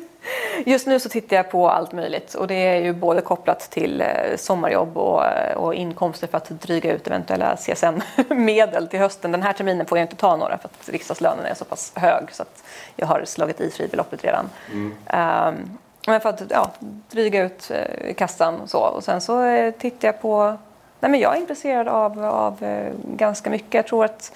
Just 0.65 0.87
nu 0.87 1.01
så 1.01 1.09
tittar 1.09 1.37
jag 1.37 1.51
på 1.51 1.71
allt 1.71 1.93
möjligt 1.93 2.35
och 2.35 2.47
det 2.47 2.55
är 2.55 2.81
ju 2.81 2.93
både 2.93 3.21
kopplat 3.21 3.61
till 3.61 4.01
eh, 4.01 4.37
sommarjobb 4.37 4.97
och, 4.97 5.25
eh, 5.25 5.57
och 5.57 5.75
inkomster 5.75 6.27
för 6.27 6.37
att 6.37 6.49
dryga 6.49 6.93
ut 6.93 7.07
eventuella 7.07 7.57
CSN-medel 7.57 8.89
till 8.89 8.99
hösten. 8.99 9.33
Den 9.33 9.43
här 9.43 9.53
terminen 9.53 9.87
får 9.87 9.99
jag 9.99 10.05
inte 10.05 10.17
ta 10.17 10.37
några 10.37 10.59
för 10.59 10.69
att 10.69 10.89
riksdagslönen 10.89 11.47
är 11.47 11.55
så 11.55 11.65
pass 11.65 11.93
hög 11.95 12.33
så 12.33 12.43
att 12.43 12.65
jag 12.97 13.07
har 13.07 13.25
slagit 13.25 13.61
i 13.61 13.71
fribeloppet 13.71 14.25
redan. 14.25 14.51
Mm. 14.73 14.87
Um, 14.87 15.79
men 16.07 16.21
för 16.21 16.29
att 16.29 16.43
ja, 16.51 16.71
dryga 17.11 17.43
ut 17.43 17.71
eh, 17.71 18.15
kassan 18.15 18.61
och 18.61 18.71
så. 18.71 18.79
Och 18.79 19.05
sen 19.05 19.21
så 19.21 19.43
tittar 19.79 20.09
jag 20.09 20.21
på... 20.21 20.57
Nej 21.01 21.11
men 21.11 21.21
jag 21.21 21.37
är 21.37 21.41
intresserad 21.41 21.89
av, 21.89 22.25
av 22.25 22.57
ganska 23.05 23.51
mycket. 23.51 23.75
Jag 23.75 23.87
tror 23.87 24.05
att 24.05 24.33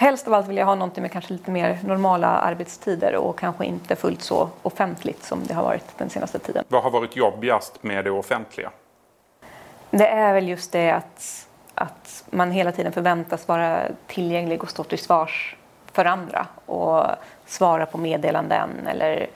Helst 0.00 0.26
av 0.28 0.34
allt 0.34 0.48
vill 0.48 0.56
jag 0.56 0.66
ha 0.66 0.74
någonting 0.74 1.02
med 1.02 1.12
kanske 1.12 1.32
lite 1.32 1.50
mer 1.50 1.78
normala 1.84 2.26
arbetstider 2.26 3.14
och 3.16 3.38
kanske 3.38 3.64
inte 3.64 3.96
fullt 3.96 4.22
så 4.22 4.48
offentligt 4.62 5.24
som 5.24 5.46
det 5.46 5.54
har 5.54 5.62
varit 5.62 5.98
den 5.98 6.10
senaste 6.10 6.38
tiden. 6.38 6.64
Vad 6.68 6.82
har 6.82 6.90
varit 6.90 7.16
jobbigast 7.16 7.82
med 7.82 8.04
det 8.04 8.10
offentliga? 8.10 8.70
Det 9.90 10.08
är 10.08 10.34
väl 10.34 10.48
just 10.48 10.72
det 10.72 10.90
att, 10.90 11.48
att 11.74 12.24
man 12.30 12.50
hela 12.50 12.72
tiden 12.72 12.92
förväntas 12.92 13.48
vara 13.48 13.82
tillgänglig 14.06 14.62
och 14.62 14.70
stå 14.70 14.84
till 14.84 14.98
svars 14.98 15.56
för 15.92 16.04
andra 16.04 16.46
och 16.66 17.06
svara 17.46 17.86
på 17.86 17.98
meddelanden 17.98 18.86
eller 18.86 19.26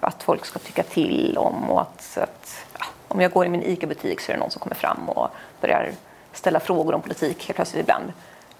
att 0.00 0.22
folk 0.22 0.44
ska 0.44 0.58
tycka 0.58 0.82
till 0.82 1.38
om 1.38 1.70
och 1.70 1.80
att, 1.80 2.18
att 2.22 2.66
ja, 2.78 2.84
om 3.08 3.20
jag 3.20 3.32
går 3.32 3.46
i 3.46 3.48
min 3.48 3.62
ICA-butik 3.62 4.20
så 4.20 4.32
är 4.32 4.36
det 4.36 4.40
någon 4.40 4.50
som 4.50 4.60
kommer 4.60 4.76
fram 4.76 5.08
och 5.08 5.28
börjar 5.60 5.90
ställa 6.32 6.60
frågor 6.60 6.94
om 6.94 7.02
politik 7.02 7.46
helt 7.46 7.56
plötsligt 7.56 7.82
ibland. 7.82 8.12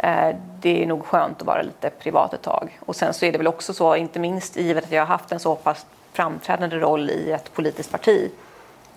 Eh, 0.02 0.36
det 0.60 0.82
är 0.82 0.86
nog 0.86 1.06
skönt 1.06 1.40
att 1.40 1.46
vara 1.46 1.62
lite 1.62 1.90
privat 1.90 2.34
ett 2.34 2.42
tag. 2.42 2.78
Och 2.80 2.96
sen 2.96 3.14
så 3.14 3.26
är 3.26 3.32
det 3.32 3.38
väl 3.38 3.46
också 3.46 3.74
så, 3.74 3.96
inte 3.96 4.18
minst 4.18 4.56
givet 4.56 4.84
att 4.84 4.92
jag 4.92 5.02
har 5.02 5.06
haft 5.06 5.32
en 5.32 5.40
så 5.40 5.56
pass 5.56 5.86
framträdande 6.12 6.76
roll 6.76 7.10
i 7.10 7.30
ett 7.30 7.52
politiskt 7.54 7.90
parti, 7.90 8.30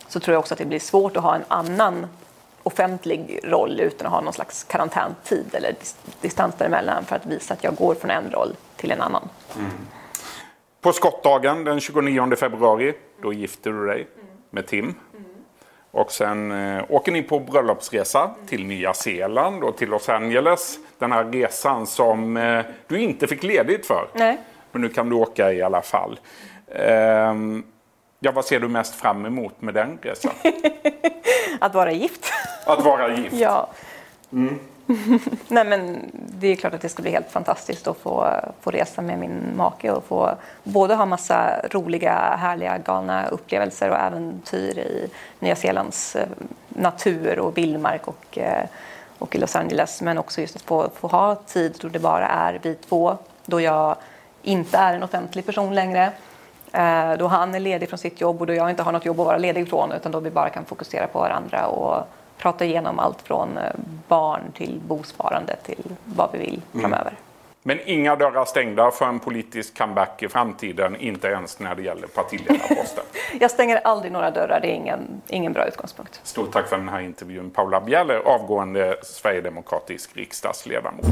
så 0.07 0.19
tror 0.19 0.33
jag 0.33 0.39
också 0.39 0.53
att 0.53 0.57
det 0.57 0.65
blir 0.65 0.79
svårt 0.79 1.17
att 1.17 1.23
ha 1.23 1.35
en 1.35 1.43
annan 1.47 2.07
offentlig 2.63 3.39
roll 3.43 3.79
utan 3.79 4.07
att 4.07 4.13
ha 4.13 4.21
någon 4.21 4.33
slags 4.33 4.63
karantäntid 4.63 5.45
eller 5.53 5.75
distans 6.21 6.55
däremellan 6.55 7.05
för 7.05 7.15
att 7.15 7.25
visa 7.25 7.53
att 7.53 7.63
jag 7.63 7.75
går 7.75 7.95
från 7.95 8.11
en 8.11 8.31
roll 8.31 8.55
till 8.75 8.91
en 8.91 9.01
annan. 9.01 9.29
Mm. 9.55 9.71
På 10.81 10.93
skottdagen 10.93 11.63
den 11.63 11.79
29 11.79 12.35
februari, 12.35 12.93
då 13.21 13.33
gifter 13.33 13.71
du 13.71 13.87
dig 13.87 14.07
med 14.49 14.67
Tim. 14.67 14.95
Och 15.93 16.11
sen 16.11 16.51
eh, 16.51 16.83
åker 16.89 17.11
ni 17.11 17.21
på 17.23 17.39
bröllopsresa 17.39 18.31
till 18.47 18.65
Nya 18.65 18.93
Zeeland 18.93 19.63
och 19.63 19.77
till 19.77 19.89
Los 19.89 20.09
Angeles. 20.09 20.79
Den 20.99 21.11
här 21.11 21.23
resan 21.23 21.87
som 21.87 22.37
eh, 22.37 22.65
du 22.87 23.01
inte 23.01 23.27
fick 23.27 23.43
ledigt 23.43 23.85
för. 23.85 24.07
Nej. 24.13 24.37
Men 24.71 24.81
nu 24.81 24.89
kan 24.89 25.09
du 25.09 25.15
åka 25.15 25.53
i 25.53 25.61
alla 25.61 25.81
fall. 25.81 26.19
Eh, 26.67 27.33
ja, 28.19 28.31
vad 28.33 28.45
ser 28.45 28.59
du 28.59 28.67
mest 28.67 28.95
fram 28.95 29.25
emot 29.25 29.61
med 29.61 29.73
den 29.73 29.99
resan? 30.01 30.31
Att 31.59 31.75
vara 31.75 31.91
gift. 31.91 32.31
Att 32.65 32.85
vara 32.85 33.15
gift? 33.17 33.33
ja. 33.35 33.69
Mm. 34.31 34.59
Nej 35.47 35.65
men 35.65 36.11
det 36.13 36.47
är 36.47 36.55
klart 36.55 36.73
att 36.73 36.81
det 36.81 36.89
ska 36.89 37.01
bli 37.01 37.11
helt 37.11 37.31
fantastiskt 37.31 37.87
att 37.87 37.97
få, 37.97 38.33
få 38.61 38.71
resa 38.71 39.01
med 39.01 39.19
min 39.19 39.53
make 39.55 39.91
och 39.91 40.03
få 40.03 40.35
både 40.63 40.95
ha 40.95 41.05
massa 41.05 41.61
roliga, 41.71 42.35
härliga, 42.39 42.77
galna 42.77 43.27
upplevelser 43.27 43.89
och 43.89 43.97
äventyr 43.97 44.77
i 44.79 45.09
Nya 45.39 45.55
Zeelands 45.55 46.15
eh, 46.15 46.27
natur 46.69 47.39
och 47.39 47.57
vildmark 47.57 48.07
och, 48.07 48.37
eh, 48.37 48.65
och 49.19 49.35
i 49.35 49.37
Los 49.37 49.55
Angeles. 49.55 50.01
Men 50.01 50.17
också 50.17 50.41
just 50.41 50.55
att 50.55 50.61
få, 50.61 50.89
få 50.95 51.07
ha 51.07 51.35
tid 51.35 51.77
då 51.81 51.87
det 51.87 51.99
bara 51.99 52.27
är 52.27 52.59
vi 52.63 52.75
två, 52.75 53.17
då 53.45 53.61
jag 53.61 53.95
inte 54.41 54.77
är 54.77 54.93
en 54.93 55.03
offentlig 55.03 55.45
person 55.45 55.75
längre. 55.75 56.11
Eh, 56.71 57.13
då 57.13 57.27
han 57.27 57.55
är 57.55 57.59
ledig 57.59 57.89
från 57.89 57.99
sitt 57.99 58.21
jobb 58.21 58.41
och 58.41 58.47
då 58.47 58.53
jag 58.53 58.69
inte 58.69 58.83
har 58.83 58.91
något 58.91 59.05
jobb 59.05 59.19
att 59.19 59.25
vara 59.25 59.37
ledig 59.37 59.69
från 59.69 59.91
utan 59.91 60.11
då 60.11 60.19
vi 60.19 60.29
bara 60.29 60.49
kan 60.49 60.65
fokusera 60.65 61.07
på 61.07 61.19
varandra 61.19 61.67
och 61.67 62.07
prata 62.37 62.65
igenom 62.65 62.99
allt 62.99 63.21
från 63.21 63.57
eh, 63.57 63.63
barn 64.07 64.41
till 64.53 64.81
bosparande 64.87 65.55
till 65.55 65.83
vad 66.05 66.29
vi 66.33 66.39
vill 66.39 66.61
mm. 66.73 66.81
framöver. 66.81 67.11
Mm. 67.11 67.17
Men 67.65 67.79
inga 67.85 68.15
dörrar 68.15 68.45
stängda 68.45 68.91
för 68.91 69.05
en 69.05 69.19
politisk 69.19 69.77
comeback 69.77 70.23
i 70.23 70.29
framtiden, 70.29 70.95
inte 70.95 71.27
ens 71.27 71.59
när 71.59 71.75
det 71.75 71.81
gäller 71.81 72.07
partiledarposten. 72.07 73.03
Jag 73.39 73.51
stänger 73.51 73.77
aldrig 73.77 74.11
några 74.11 74.31
dörrar, 74.31 74.59
det 74.61 74.67
är 74.67 74.75
ingen, 74.75 75.21
ingen 75.27 75.53
bra 75.53 75.67
utgångspunkt. 75.67 76.19
Stort 76.23 76.51
tack 76.51 76.67
för 76.67 76.77
den 76.77 76.89
här 76.89 76.99
intervjun 76.99 77.49
Paula 77.49 77.81
Bjäller, 77.81 78.15
avgående 78.15 78.95
sverigedemokratisk 79.03 80.17
riksdagsledamot. 80.17 81.05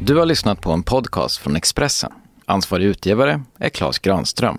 Du 0.00 0.16
har 0.18 0.26
lyssnat 0.26 0.60
på 0.60 0.70
en 0.72 0.82
podcast 0.82 1.38
från 1.38 1.56
Expressen. 1.56 2.12
Ansvarig 2.46 2.84
utgivare 2.84 3.42
är 3.58 3.68
Klas 3.68 3.98
Granström. 3.98 4.58